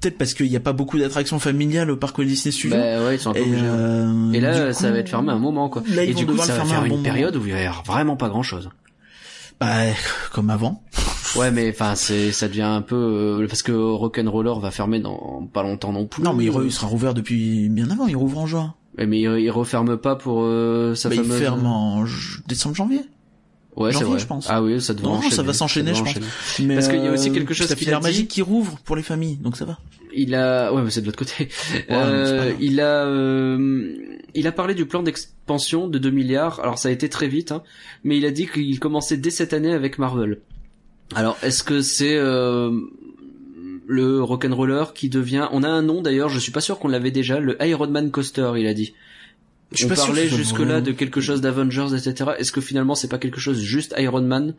[0.00, 2.76] Peut-être parce qu'il n'y a pas beaucoup d'attractions familiales au parc Walt Disney Studios.
[2.76, 5.38] Bah ouais, ils sont un peu et, euh, là, ça coup, va être fermé un
[5.38, 5.82] moment quoi.
[5.88, 7.02] Là, et du coup, ça va faire un une bon moment.
[7.02, 8.68] période où il va y avoir vraiment pas grand chose.
[9.60, 9.84] Bah,
[10.32, 10.82] comme avant.
[11.36, 15.48] Ouais, mais enfin, c'est, ça devient un peu euh, parce que Rock'n'Roller va fermer dans
[15.52, 16.22] pas longtemps non plus.
[16.22, 18.06] Non, mais il, re- il sera rouvert depuis bien avant.
[18.06, 18.74] Il rouvre en juin.
[18.98, 21.38] Ouais, mais il, il referme pas pour euh, sa Bah, il fameuse.
[21.38, 22.04] ferme en
[22.46, 23.00] décembre janvier.
[23.76, 24.18] Ouais, c'est janvier, vrai.
[24.20, 24.46] je pense.
[24.48, 25.34] Ah oui, ça devrait Non, enchaîner.
[25.34, 26.14] ça va s'enchaîner, je pense.
[26.60, 27.90] Mais Parce qu'il y a aussi euh, quelque chose a dit.
[28.02, 29.78] magique qui rouvre pour les familles, donc ça va.
[30.14, 31.48] Il a, ouais, mais c'est de l'autre côté.
[31.90, 33.94] Euh, il a, euh,
[34.34, 36.60] il a parlé du plan d'expansion de 2 milliards.
[36.60, 37.62] Alors ça a été très vite, hein,
[38.02, 40.38] mais il a dit qu'il commençait dès cette année avec Marvel.
[41.14, 42.70] Alors est-ce que c'est euh,
[43.86, 47.10] le Rock'n'Roller qui devient On a un nom d'ailleurs, je suis pas sûr qu'on l'avait
[47.10, 47.38] déjà.
[47.38, 48.94] Le Iron Man Coaster, il a dit.
[49.76, 52.30] Je suis On parlait jusque-là de quelque chose d'Avengers, etc.
[52.38, 54.54] Est-ce que finalement c'est pas quelque chose juste Iron Man?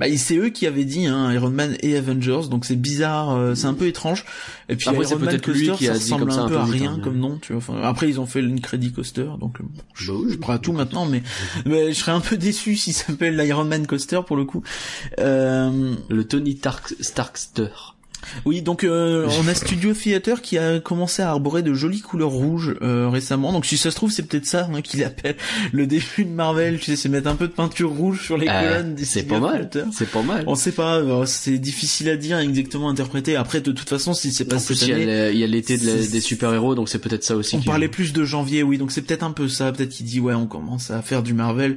[0.00, 3.54] Bah, c'est eux qui avaient dit hein, Iron Man et Avengers, donc c'est bizarre, euh,
[3.54, 4.24] c'est un peu étrange.
[4.68, 6.48] Et puis Après, c'est Iron Man peut-être lui Coaster, qui a ça ressemble un un
[6.48, 7.58] peu à rien hein, comme nom, tu vois.
[7.58, 10.58] Enfin, après, ils ont fait l'Incredi Coaster, donc euh, bon, je, Bah suis prêt à
[10.58, 11.22] tout maintenant, mais,
[11.64, 14.64] mais je serais un peu déçu s'il s'appelle l'Iron Man Coaster pour le coup.
[15.20, 17.93] Euh, Le Tony Stark Starkster.
[18.44, 22.30] Oui, donc euh, on a Studio Theater qui a commencé à arborer de jolies couleurs
[22.30, 23.52] rouges euh, récemment.
[23.52, 25.36] Donc si ça se trouve, c'est peut-être ça hein, qu'il appelle
[25.72, 26.78] le début de Marvel.
[26.78, 29.22] Tu sais, c'est mettre un peu de peinture rouge sur les Euh, colonnes des c'est
[29.24, 29.70] pas mal.
[29.92, 30.44] C'est pas mal.
[30.46, 33.36] On sait pas, euh, c'est difficile à dire, exactement interpréter.
[33.36, 35.32] Après, de toute façon, si c'est pas En cette plus, il y a année, les-
[35.32, 37.56] il y a l'été de des super-héros, donc c'est peut-être ça aussi.
[37.56, 39.72] on parlait plus de janvier, oui, donc c'est peut-être un peu ça.
[39.72, 41.76] Peut-être qu'il dit, ouais, on commence à faire du Marvel.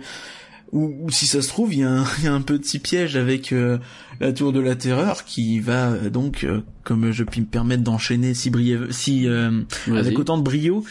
[0.74, 3.16] Ou, ou si ça se trouve, il y, a un, y a un petit piège
[3.16, 3.78] avec euh,
[4.20, 7.84] la Tour de la Terreur qui va euh, donc, euh, comme je puis me permettre
[7.84, 10.84] d'enchaîner si briève, si euh, avec autant de brio,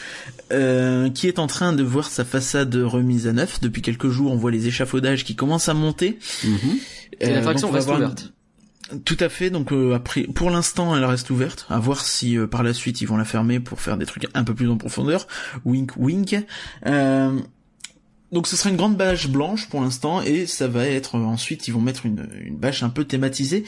[0.51, 3.59] euh, qui est en train de voir sa façade remise à neuf.
[3.61, 6.19] Depuis quelques jours, on voit les échafaudages qui commencent à monter.
[6.43, 6.79] Mhm.
[7.19, 8.33] Et l'attraction reste ouverte.
[9.05, 9.49] tout à fait.
[9.49, 11.65] Donc euh, après, pour l'instant, elle reste ouverte.
[11.69, 14.27] À voir si euh, par la suite ils vont la fermer pour faire des trucs
[14.33, 15.27] un peu plus en profondeur.
[15.65, 16.35] Wink, wink.
[16.85, 17.39] Euh,
[18.31, 21.67] donc ce sera une grande bâche blanche pour l'instant et ça va être euh, ensuite
[21.67, 23.63] ils vont mettre une, une bâche un peu thématisée.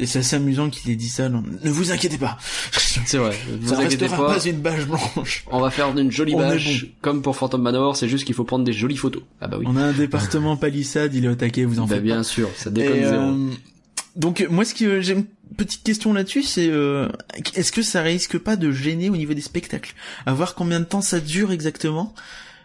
[0.00, 1.28] Et c'est assez amusant qu'il ait dit ça.
[1.28, 2.36] dans- Ne vous inquiétez pas.
[3.06, 3.32] C'est vrai.
[3.60, 4.34] Vous ça inquiétez restera pas.
[4.40, 5.44] pas une bâche blanche.
[5.52, 8.42] On va faire une jolie On bâche, comme pour Phantom Manor, c'est juste qu'il faut
[8.42, 9.22] prendre des jolies photos.
[9.40, 9.64] Ah bah oui.
[9.68, 12.22] On a un département palissade, il est au taquet, vous en Bah faites bien pas.
[12.24, 13.22] sûr, ça déconne Et, zéro.
[13.22, 13.50] euh,
[14.16, 15.26] donc moi ce que j'ai une
[15.56, 17.08] petite question là-dessus c'est euh,
[17.54, 19.94] est-ce que ça risque pas de gêner au niveau des spectacles?
[20.26, 22.14] À voir combien de temps ça dure exactement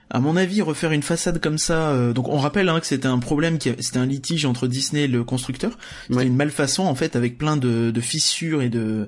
[0.09, 3.07] à mon avis refaire une façade comme ça euh, donc on rappelle hein, que c'était
[3.07, 6.25] un problème qui c'était un litige entre Disney et le constructeur c'était Ouais.
[6.27, 9.07] une malfaçon en fait avec plein de, de fissures et de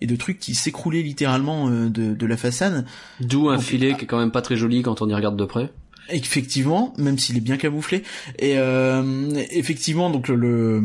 [0.00, 2.86] et de trucs qui s'écroulaient littéralement euh, de, de la façade
[3.20, 5.36] D'où un donc, filet qui est quand même pas très joli quand on y regarde
[5.36, 5.70] de près.
[6.08, 8.02] Effectivement, même s'il est bien camouflé.
[8.38, 10.82] Et euh, effectivement, donc le, le,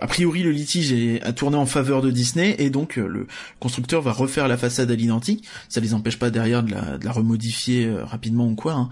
[0.00, 3.26] a priori le litige est, a tourné en faveur de Disney et donc euh, le
[3.58, 5.44] constructeur va refaire la façade à l'identique.
[5.68, 8.72] Ça les empêche pas derrière de la, de la remodifier euh, rapidement ou quoi.
[8.74, 8.88] hein.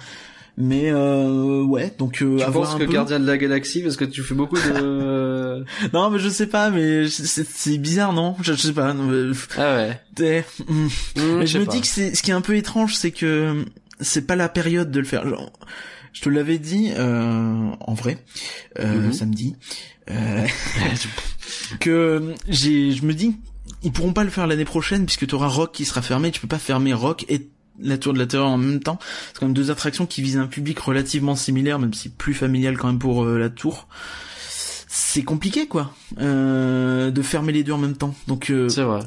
[0.60, 2.92] Mais euh, ouais, donc euh, Tu à voir penses un que peu.
[2.92, 5.64] Gardien de la Galaxie, parce que tu fais beaucoup de...
[5.92, 8.34] Non, mais je sais pas, mais c'est bizarre, non?
[8.42, 8.92] Je, je sais pas.
[8.92, 9.76] non, mais, ah
[10.18, 10.44] ouais.
[10.68, 10.74] hmm.
[10.74, 10.88] Mmh,
[11.38, 11.70] Mais je me pas.
[11.72, 13.64] dis que c'est ce qui est un peu étrange, c'est que
[14.00, 15.28] c'est pas la période de le faire.
[15.28, 15.48] Genre,
[16.18, 18.18] je te l'avais dit euh, en vrai
[18.80, 19.12] euh, Mhm.
[19.12, 19.54] samedi
[20.10, 20.44] euh,
[21.80, 23.36] que j'ai je me dis
[23.82, 26.40] ils pourront pas le faire l'année prochaine puisque tu auras Rock qui sera fermé, tu
[26.40, 27.48] peux pas fermer Rock et
[27.80, 28.98] la Tour de la Terreur en même temps.
[29.28, 32.76] C'est quand même deux attractions qui visent un public relativement similaire même si plus familial
[32.76, 33.86] quand même pour euh, la Tour.
[34.88, 38.14] C'est compliqué quoi euh, de fermer les deux en même temps.
[38.26, 39.00] Donc euh, C'est vrai.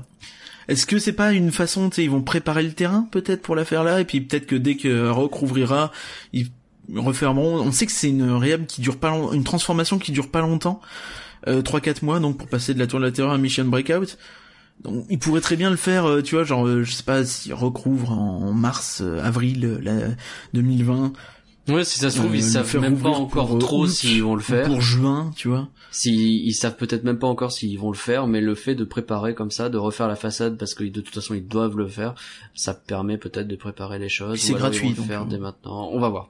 [0.70, 3.56] est-ce que c'est pas une façon, tu sais, ils vont préparer le terrain peut-être pour
[3.56, 5.92] la faire là, et puis peut-être que dès que Rock rouvrira,
[6.32, 6.48] ils
[6.96, 7.60] refermeront.
[7.62, 10.42] On sait que c'est une réhab qui dure pas long- une transformation qui dure pas
[10.42, 10.82] longtemps,
[11.48, 14.18] euh, 3-4 mois, donc pour passer de la Tour de la Terreur à Mission Breakout.
[14.84, 17.24] Donc ils pourraient très bien le faire, euh, tu vois, genre euh, je sais pas
[17.24, 19.94] si Rock rouvre en, en mars, euh, avril euh, la
[20.54, 21.14] 2020,
[21.68, 24.24] Ouais, si ça se trouve, Euh, ils le savent même pas encore euh, trop s'ils
[24.24, 24.66] vont le faire.
[24.68, 25.70] pour juin, tu vois.
[25.92, 28.84] Si, ils savent peut-être même pas encore s'ils vont le faire, mais le fait de
[28.84, 31.88] préparer comme ça, de refaire la façade parce que de toute façon ils doivent le
[31.88, 32.16] faire,
[32.56, 34.40] ça permet peut-être de préparer les choses.
[34.40, 35.26] C'est gratuit, Ils vont donc, le faire euh.
[35.30, 35.90] dès maintenant.
[35.92, 36.30] On va voir.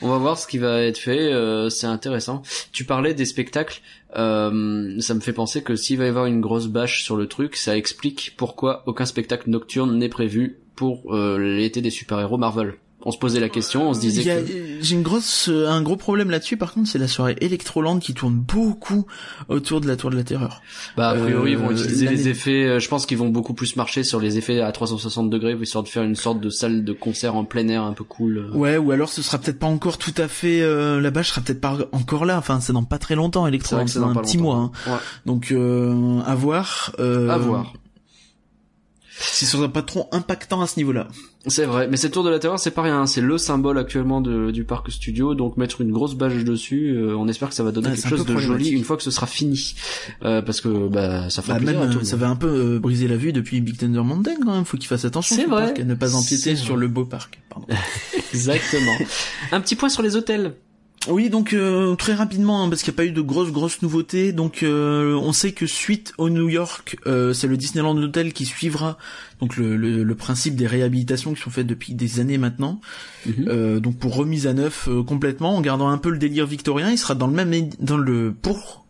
[0.00, 1.30] On va voir ce qui va être fait.
[1.32, 2.42] euh, c'est intéressant.
[2.72, 3.82] Tu parlais des spectacles.
[4.16, 7.26] euh, ça me fait penser que s'il va y avoir une grosse bâche sur le
[7.26, 12.74] truc, ça explique pourquoi aucun spectacle nocturne n'est prévu pour euh, l'été des super-héros Marvel.
[13.02, 14.46] On se posait la question, on se disait a- que...
[14.82, 16.58] J'ai une grosse, euh, un gros problème là-dessus.
[16.58, 19.06] Par contre, c'est la soirée Electroland qui tourne beaucoup
[19.48, 20.60] autour de la Tour de la Terreur.
[20.98, 22.64] Bah a priori ils vont Euh, utiliser les effets.
[22.64, 25.82] euh, je pense qu'ils vont beaucoup plus marcher sur les effets à 360 degrés, histoire
[25.82, 28.50] de faire une sorte de salle de concert en plein air un peu cool.
[28.52, 30.60] Ouais, ou alors ce sera peut-être pas encore tout à fait.
[30.60, 32.36] euh, la bâche sera peut-être pas encore là.
[32.36, 34.56] Enfin, c'est dans pas très longtemps Electroland, c'est dans un petit longtemps.
[34.56, 34.72] mois.
[34.86, 34.92] hein.
[34.92, 34.98] Ouais.
[35.24, 36.94] Donc euh, à voir.
[36.98, 37.72] Euh, À voir.
[39.18, 41.08] Si ce sera pas trop impactant à ce niveau-là.
[41.46, 43.06] C'est vrai, mais cette tour de la terreur c'est pas rien, hein.
[43.06, 47.16] c'est le symbole actuellement de- du parc studio, donc mettre une grosse bâche dessus, euh,
[47.16, 49.26] on espère que ça va donner quelque chose de joli une fois que ce sera
[49.26, 49.74] fini,
[50.22, 52.20] Euh, parce que bah ça fera Bah, plaisir même, à tout le ça monde.
[52.26, 54.64] va un peu euh, briser la vue depuis Big Thunder Mountain quand même.
[54.66, 55.34] Faut qu'il fasse attention.
[55.34, 55.64] C'est ce vrai.
[55.66, 57.40] parc, à ne pas empiéter sur le beau parc.
[57.48, 57.66] Pardon.
[58.34, 58.92] Exactement.
[59.52, 60.52] un petit point sur les hôtels.
[61.08, 63.80] Oui, donc euh, très rapidement, hein, parce qu'il n'y a pas eu de grosses grosses
[63.80, 64.32] nouveautés.
[64.32, 68.44] Donc euh, on sait que suite au New York, euh, c'est le Disneyland Hotel qui
[68.44, 68.98] suivra
[69.40, 72.82] donc le, le, le principe des réhabilitations qui sont faites depuis des années maintenant.
[73.24, 73.46] Mhm.
[73.48, 76.90] Euh, donc pour remise à neuf euh, complètement, en gardant un peu le délire victorien,
[76.90, 78.84] il sera dans le même dans le pour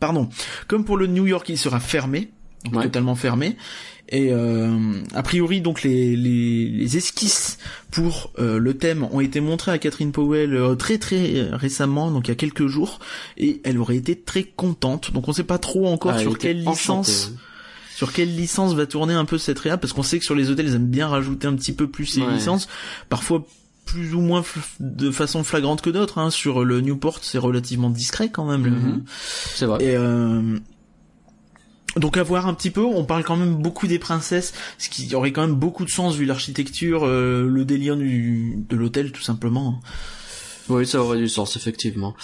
[0.00, 0.28] pardon,
[0.66, 2.30] comme pour le New York, il sera fermé.
[2.64, 2.82] donc Ouais.
[2.84, 3.56] totalement fermé.
[4.16, 4.70] Et euh,
[5.12, 7.58] a priori, donc les, les, les esquisses
[7.90, 12.28] pour euh, le thème ont été montrées à Catherine Powell euh, très très récemment, donc
[12.28, 13.00] il y a quelques jours,
[13.38, 15.12] et elle aurait été très contente.
[15.12, 17.32] Donc on sait pas trop encore Ah, sur quelle licence
[17.96, 20.50] sur quelle licence va tourner un peu cette réa parce qu'on sait que sur les
[20.50, 22.32] hôtels ils aiment bien rajouter un petit peu plus ces Ouais.
[22.34, 22.66] licences
[23.08, 23.46] parfois
[23.84, 24.42] plus ou moins
[24.80, 26.30] de façon flagrante que d'autres hein.
[26.30, 29.04] sur le Newport c'est relativement discret quand même le- Mhm.
[29.54, 29.78] C'est vrai.
[29.84, 30.58] et euh,
[31.96, 35.14] donc à voir un petit peu, on parle quand même beaucoup des princesses, ce qui
[35.14, 39.22] aurait quand même beaucoup de sens vu l'architecture, euh, le délire du, de l'hôtel tout
[39.22, 39.80] simplement.
[40.70, 42.14] Oui, ça aurait du sens, effectivement.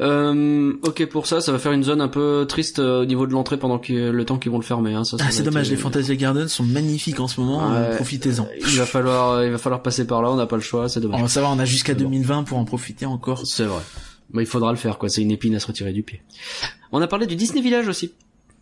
[0.00, 3.26] Euh, ok, pour ça, ça va faire une zone un peu triste euh, au niveau
[3.26, 4.94] de l'entrée pendant que, le temps qu'ils vont le fermer.
[4.94, 5.02] Hein.
[5.02, 7.76] Ça, ça Ah c'est dommage, euh, les Fantasia Gardens sont magnifiques en ce moment, Ouais.
[7.76, 8.46] euh, profitez-en.
[8.60, 10.30] Il va falloir, il va falloir passer par là.
[10.30, 10.88] On n'a pas le choix.
[10.88, 11.18] C'est dommage.
[11.18, 12.10] On va savoir, on a jusqu'à C'est bon.
[12.10, 13.44] 2020 pour en profiter encore.
[13.44, 13.82] C'est vrai.
[14.32, 15.08] Mais il faudra le faire, quoi.
[15.08, 16.22] C'est une épine à se retirer du pied.
[16.92, 18.12] On a parlé du Disney Village aussi.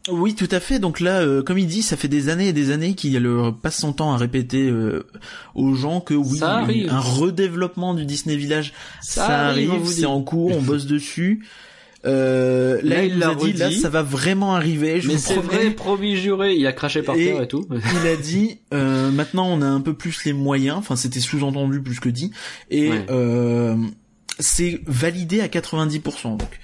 [0.08, 0.78] Oui, tout à fait.
[0.78, 3.20] Donc là, euh, comme il dit, ça fait des années et des années qu'il
[3.62, 5.04] passe son temps à répéter euh,
[5.54, 10.56] aux gens que oui, un redéveloppement du Disney Village, Ça ça, arrive, c'est en cours,
[10.56, 11.44] on bosse dessus.
[12.04, 15.00] Euh, là, Là, il a dit, là, ça va vraiment arriver.
[15.00, 16.54] Je Mais c'est vrai, promis juré.
[16.54, 17.66] Il a craché par Et- terre et tout.
[17.70, 20.76] Il a dit, euh, maintenant on a un peu plus les moyens.
[20.78, 22.30] Enfin, c'était sous-entendu plus que dit.
[22.70, 23.06] Et Ouais.
[23.10, 23.74] euh,
[24.38, 26.36] c'est validé à 90%.
[26.36, 26.60] Donc,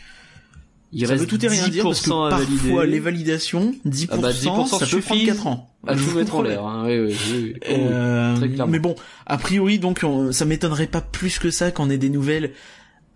[0.95, 3.75] Il ça reste veut tout et rien dire parce que 10% à parfois les validations,
[3.87, 5.71] 10%, Ah bah, 10% ça peut prendre suffit 4 ans.
[5.87, 6.65] à Je tout vous mettre en l'air.
[6.67, 6.85] Hein.
[6.87, 7.55] Oui, oui, oui, oui.
[7.69, 7.73] Oh.
[7.73, 8.71] Euh, très clairement.
[8.71, 8.95] mais bon,
[9.27, 12.53] a priori, donc, on- ça m'étonnerait pas plus que ça qu'on ait des nouvelles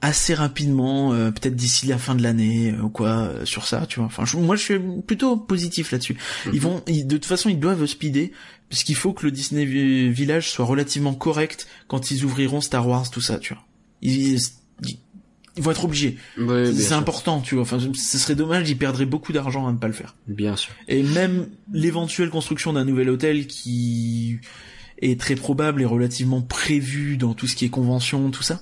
[0.03, 3.85] assez rapidement, euh, peut-être d'ici la fin de l'année euh, ou quoi, euh, sur ça,
[3.87, 4.07] tu vois.
[4.07, 6.17] Enfin, je- moi, je suis plutôt positif là-dessus.
[6.47, 6.53] Mhm.
[6.55, 8.31] Ils vont, ils- de toute façon, ils doivent speeder,
[8.71, 12.87] parce qu'il faut que le Disney Vi- Village soit relativement correct quand ils ouvriront Star
[12.89, 13.63] Wars, tout ça, tu vois.
[14.03, 14.39] Ils,
[15.57, 16.17] ils, vont être obligés.
[16.39, 17.63] Oui, C'est important, tu vois.
[17.63, 20.15] Enfin, ce serait dommage, ils perdraient beaucoup d'argent à ne pas le faire.
[20.27, 20.73] Bien sûr.
[20.89, 24.39] Et même l'éventuelle construction d'un nouvel hôtel qui
[25.01, 28.61] est très probable et relativement prévu dans tout ce qui est convention, tout ça.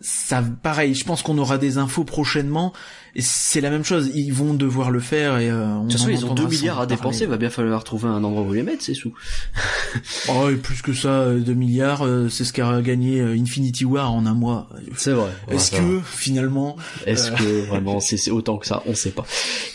[0.00, 2.72] Ça, pareil, je pense qu'on aura des infos prochainement.
[3.18, 4.10] C'est la même chose.
[4.14, 6.56] Ils vont devoir le faire et euh, on De toute façon, ils ont entendra 2
[6.56, 7.20] milliards à dépenser.
[7.20, 7.30] parler.
[7.30, 9.12] Va bien falloir trouver un endroit où les mettre, ces sous.
[10.28, 13.84] Oh, et plus que ça, euh, 2 milliards, euh, c'est ce qu'a gagné euh, Infinity
[13.84, 14.68] War en un mois.
[14.96, 15.30] C'est vrai.
[15.50, 17.36] Est-ce que finalement, Est-ce Euh.
[17.36, 18.82] que vraiment c'est autant que ça?
[18.86, 19.24] On sait pas.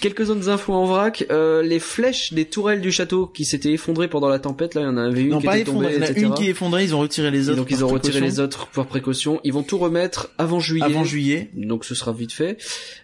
[0.01, 1.25] Quelques autres infos en vrac.
[1.31, 4.75] Euh, les flèches des tourelles du château qui s'étaient effondrées pendant la tempête.
[4.75, 6.09] Là, il y en avait une non qui pas était tombée, il y en a
[6.11, 7.57] une qui est effondrée, ils ont retiré les Et autres.
[7.57, 9.39] donc ils ont retiré les autres par précaution.
[9.43, 10.83] Ils vont tout remettre avant juillet.
[10.85, 11.49] avant juillet.
[11.55, 12.57] Donc ce sera vite fait.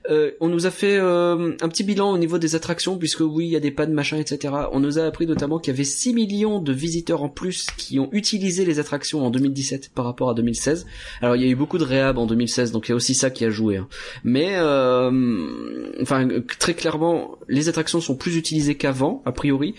[0.09, 3.45] Euh, on nous a fait euh, un petit bilan au niveau des attractions, puisque oui,
[3.45, 4.53] il y a des pannes, machin, etc.
[4.71, 7.99] On nous a appris notamment qu'il y avait 6 millions de visiteurs en plus qui
[7.99, 10.85] ont utilisé les attractions en 2017 par rapport à 2016.
[11.21, 13.15] Alors il y a eu beaucoup de réhab en 2016, donc il y a aussi
[13.15, 13.77] ça qui a joué.
[13.77, 13.87] hein.
[14.23, 16.27] Mais euh, enfin
[16.59, 19.75] très clairement, les attractions sont plus utilisées qu'avant, a priori.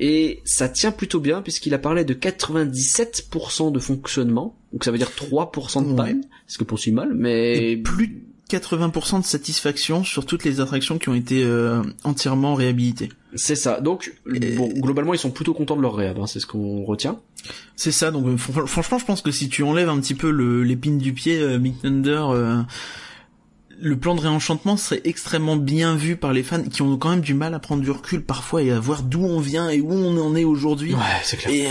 [0.00, 4.98] Et ça tient plutôt bien puisqu'il a parlé de 97% de fonctionnement, donc ça veut
[4.98, 5.96] dire 3% de Ouais.
[5.96, 8.24] panne, ce que pour si mal, mais Et plus
[8.56, 13.08] 80% de satisfaction sur toutes les attractions qui ont été euh, entièrement réhabilitées.
[13.34, 13.80] C'est ça.
[13.80, 16.84] Donc, Et- bon, globalement, ils sont plutôt contents de leur réhab, hein, c'est ce qu'on
[16.84, 17.18] retient.
[17.76, 20.28] C'est ça, donc euh, fr- franchement, je pense que si tu enlèves un petit peu
[20.62, 22.60] l'épine du pied, euh, Big Thunder, euh,
[23.80, 27.20] le plan de réenchantement serait extrêmement bien vu par les fans qui ont quand même
[27.20, 29.90] du mal à prendre du recul parfois et à voir d'où on vient et où
[29.92, 30.94] on en est aujourd'hui.
[31.24, 31.52] c'est clair.
[31.52, 31.70] Et euh,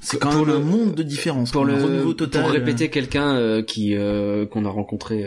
[0.00, 1.50] c'est quand Pour même le- un monde de différence.
[1.52, 2.42] Pour le renouveau total.
[2.42, 5.24] pour répéter quelqu'un euh, qui euh, qu'on a rencontré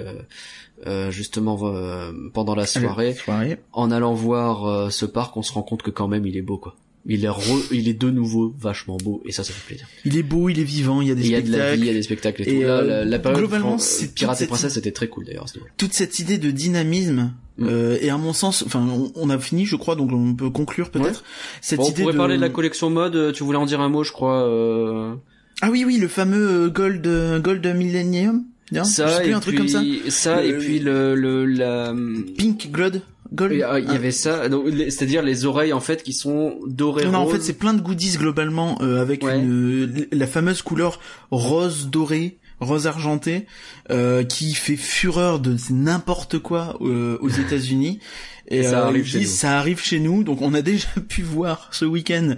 [0.87, 3.57] euh, justement euh, pendant la soirée, soirée.
[3.73, 6.41] en allant voir euh, ce parc, on se rend compte que quand même il est
[6.41, 6.75] beau quoi.
[7.07, 9.87] Il est re- il est de nouveau vachement beau et ça ça fait plaisir.
[10.05, 11.49] Il est beau, il est vivant, il y a des Et il y a de
[11.51, 11.75] la spectacles.
[11.75, 12.67] vie, il y a des spectacles et, Et, tout.
[12.67, 15.45] Là, euh, la, la période globalement, c'est Pirates et Princesses c'était très cool d'ailleurs.
[15.77, 17.67] toute cette idée de dynamisme Mm.
[17.67, 20.49] euh, et à mon sens enfin on, on a fini je crois donc on peut
[20.49, 21.23] conclure peut-être
[21.59, 23.13] cette Bon, on idée pourrait de parler de la collection mode.
[23.17, 24.47] euh, Tu voulais en dire un mot, je crois.
[24.47, 25.13] euh,
[25.61, 27.05] ah oui oui le fameux gold
[27.43, 31.15] gold millennium non Ça et un truc comme ça puis ça Le- et puis le
[31.15, 31.93] le la
[32.37, 33.01] pink gold
[33.33, 33.93] gold il y a- il y Ah.
[33.93, 34.43] avait ça
[34.89, 37.33] c'est-à-dire les oreilles en fait qui sont dorées non, en roses.
[37.35, 39.39] fait c'est plein de goodies globalement euh, avec Ouais.
[39.39, 40.99] une, la fameuse couleur
[41.31, 43.47] rose doré rose argenté
[43.89, 47.99] euh, qui fait fureur de n'importe quoi euh, aux États-Unis
[48.47, 49.25] et Et ça euh, arrive chez nous.
[49.25, 52.35] ça arrive chez nous donc on a déjà pu voir ce week-end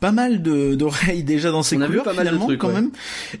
[0.00, 2.68] pas mal d'oreilles déjà dans ces On a vu couleurs pas mal de trucs, quand
[2.68, 2.74] ouais.
[2.74, 2.90] même.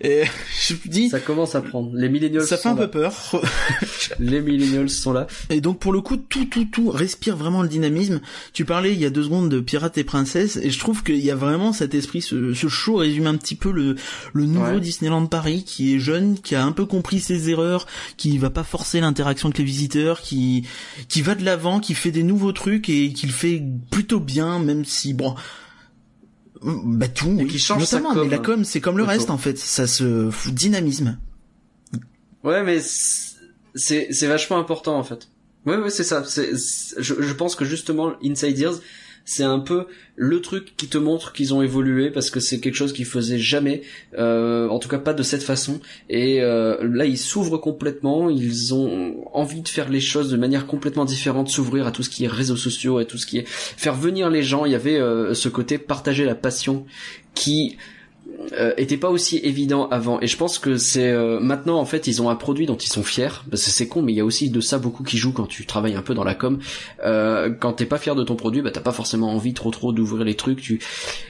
[0.02, 0.24] Et
[0.68, 1.90] je dis, ça, Ça commence à prendre.
[1.94, 2.88] Les millennials fait sont un peu là.
[2.88, 3.42] peur.
[4.18, 5.26] Les millennials sont là.
[5.48, 8.20] Et donc pour le coup, tout, tout, tout respire vraiment le dynamisme.
[8.52, 11.16] Tu parlais il y a deux secondes de Pirates et Princesses, et je trouve qu'il
[11.18, 13.96] y a vraiment cet esprit, ce, ce show résume un petit peu le,
[14.32, 14.80] le nouveau Ouais.
[14.80, 17.86] Disneyland Paris, qui est jeune, qui a un peu compris ses erreurs,
[18.18, 20.66] qui va pas forcer l'interaction avec les visiteurs, qui,
[21.08, 24.58] qui va de l'avant, qui fait des nouveaux trucs et qui le fait plutôt bien,
[24.58, 25.34] même si bon.
[26.62, 27.46] Bah tout, Et oui.
[27.46, 30.30] qui change notamment, com, mais la com, c'est comme le reste en fait, ça se
[30.30, 31.18] fout dynamisme.
[32.44, 32.80] Ouais, mais
[33.74, 35.28] c'est c'est vachement important en fait.
[35.66, 36.24] Ouais, ouais, c'est ça.
[36.24, 36.52] C'est-
[36.98, 38.80] je, je pense que justement Inside Ears,
[39.30, 42.74] c'est un peu le truc qui te montre qu'ils ont évolué parce que c'est quelque
[42.74, 43.82] chose qu'ils faisaient jamais,
[44.18, 45.78] euh, en tout cas pas de cette façon.
[46.08, 48.28] Et euh, là, ils s'ouvrent complètement.
[48.28, 52.10] Ils ont envie de faire les choses de manière complètement différente, s'ouvrir à tout ce
[52.10, 54.64] qui est réseaux sociaux, à tout ce qui est faire venir les gens.
[54.64, 56.84] Il y avait euh, ce côté partager la passion
[57.36, 57.76] qui
[58.52, 60.20] euh, était pas aussi évident avant.
[60.20, 62.92] Et je pense que c'est euh, maintenant en fait ils ont un produit dont ils
[62.92, 65.18] sont fiers parce que c'est con mais il y a aussi de ça beaucoup qui
[65.18, 66.58] jouent quand tu travailles un peu dans la com.
[67.04, 69.92] Euh, quand t'es pas fier de ton produit bah t'as pas forcément envie trop trop
[69.92, 70.80] d'ouvrir les trucs tu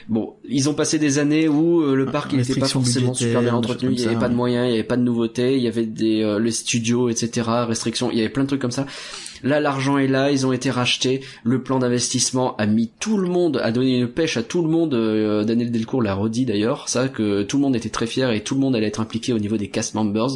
[0.09, 3.41] bon ils ont passé des années où euh, le parc il était pas forcément super
[3.41, 5.63] bien entretenu il y avait pas de moyens il y avait pas de nouveautés il
[5.63, 8.71] y avait des euh, les studios etc restrictions il y avait plein de trucs comme
[8.71, 8.85] ça
[9.43, 11.21] Là, l'argent est là, ils ont été rachetés.
[11.43, 14.69] Le plan d'investissement a mis tout le monde, a donné une pêche à tout le
[14.69, 14.93] monde.
[14.93, 18.41] Euh, Daniel Delcourt l'a redit d'ailleurs, ça que tout le monde était très fier et
[18.43, 20.29] tout le monde allait être impliqué au niveau des cast members.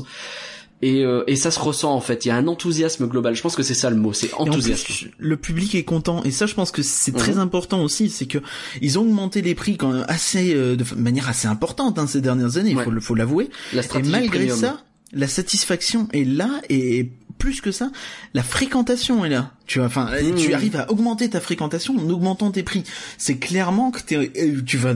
[0.81, 2.25] Et, euh, et ça se ressent en fait.
[2.25, 3.33] Il y a un enthousiasme global.
[3.33, 4.83] Je pense que c'est ça le mot, c'est en enthousiasme.
[4.83, 7.17] plus, le public est content et ça je pense que c'est Mhm.
[7.17, 8.39] très important aussi c'est que
[8.81, 12.19] ils ont augmenté les prix quand même assez euh, de manière assez importante hein, ces
[12.19, 12.83] dernières années il Ouais.
[12.83, 14.57] faut faut l'avouer La et malgré premium.
[14.57, 14.81] ça
[15.13, 17.91] la satisfaction est là et plus que ça
[18.33, 20.35] la fréquentation est là tu vois enfin Mhm.
[20.35, 22.83] tu arrives à augmenter ta fréquentation en augmentant tes prix
[23.17, 24.93] c'est clairement que t'es, euh, tu vas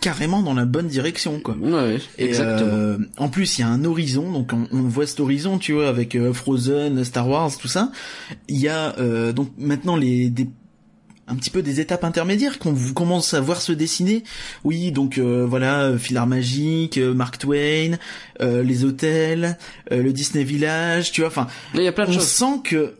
[0.00, 2.70] carrément dans la bonne direction quoi Ouais, ouais, et, exactement.
[2.72, 5.72] euh, en plus, il y a un horizon, donc on, on voit cet horizon, tu
[5.72, 7.90] vois, avec euh, Frozen, Star Wars, tout ça.
[8.46, 10.48] Il y a euh, donc maintenant les des
[11.28, 14.22] un petit peu des étapes intermédiaires qu'on vous commence à voir se dessiner.
[14.64, 17.96] Oui, donc euh, voilà, euh, Filard Magique, euh, Mark Twain,
[18.40, 19.58] euh, les hôtels,
[19.92, 21.28] euh, le Disney Village, tu vois.
[21.28, 22.28] Enfin, il y a plein de on choses.
[22.28, 22.94] sent que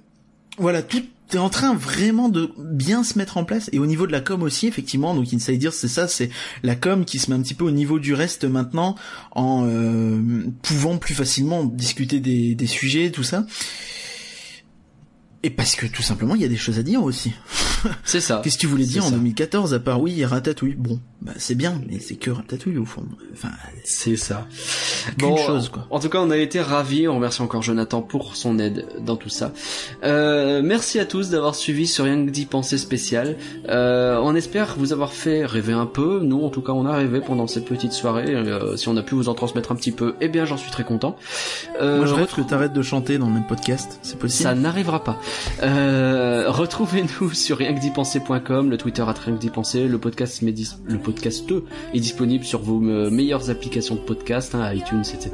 [0.59, 1.03] voilà tout
[1.33, 4.21] est en train vraiment de bien se mettre en place et au niveau de la
[4.21, 6.31] com aussi effectivement donc Insider c'est ça c'est
[6.63, 8.95] la com qui se met un petit peu au niveau du reste maintenant
[9.33, 10.21] en euh,
[10.63, 13.45] pouvant plus facilement discuter des, des sujets tout ça
[15.43, 17.33] et parce que tout simplement il y a des choses à dire aussi
[18.05, 18.41] C'est ça.
[18.45, 19.15] qu'est-ce que tu voulais dire en ça.
[19.15, 23.05] 2014 à part oui Ratatouille bon bah c'est bien mais c'est que Ratatouille au fond
[23.33, 23.49] enfin
[23.85, 24.47] C'est ça.
[25.19, 27.09] qu'une chose quoi En tout cas, on a été ravis.
[27.09, 29.53] On remercie encore Jonathan pour son aide dans tout ça.
[30.05, 33.37] Euh, merci à tous d'avoir suivi ce Rien que d'y penser spécial.
[33.69, 36.21] Euh, on espère vous avoir fait rêver un peu.
[36.23, 38.35] Nous, en tout cas, on a rêvé pendant cette petite soirée.
[38.35, 40.71] Euh, si on a pu vous en transmettre un petit peu, eh bien, j'en suis
[40.71, 41.17] très content.
[41.81, 44.55] Euh, moi je rêve que t'arrêtes de chanter dans le même podcast c'est possible ça
[44.55, 45.19] n'arrivera pas.
[45.63, 50.71] Euh, Retrouvez-nous sur rienquedipenser.com, le Twitter à rien que d'y penser, le podcast, mais dis-
[50.87, 51.45] le podcast
[51.95, 55.31] est disponible sur vos euh, meilleures applications de podcast, hein, iTunes, etc.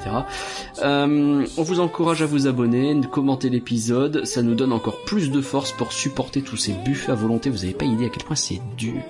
[0.83, 5.31] Euh, on vous encourage à vous abonner, de commenter l'épisode, ça nous donne encore plus
[5.31, 7.51] de force pour supporter tous ces buffets à volonté.
[7.51, 9.01] Vous avez pas idée à quel point c'est dur.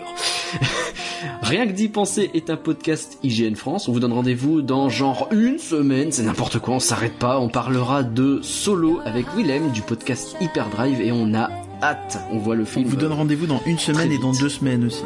[1.42, 3.88] Rien que d'y penser est un podcast IGN France.
[3.88, 6.12] On vous donne rendez-vous dans genre une semaine.
[6.12, 7.38] C'est n'importe quoi, on s'arrête pas.
[7.40, 11.48] On parlera de Solo avec Willem du podcast Hyperdrive et on a
[11.82, 12.18] hâte.
[12.30, 12.86] On voit le On film.
[12.86, 15.02] vous donne rendez-vous dans une semaine et dans deux semaines aussi.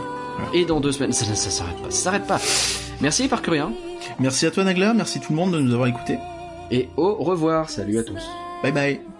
[0.55, 1.12] Et dans deux semaines.
[1.12, 1.90] Ça, ça s'arrête pas.
[1.90, 2.40] Ça s'arrête pas.
[3.01, 3.72] Merci Parcurien.
[4.18, 6.18] Merci à toi Nagla, merci tout le monde de nous avoir écoutés.
[6.70, 7.70] Et au revoir.
[7.70, 8.22] Salut à tous.
[8.62, 9.15] Bye bye.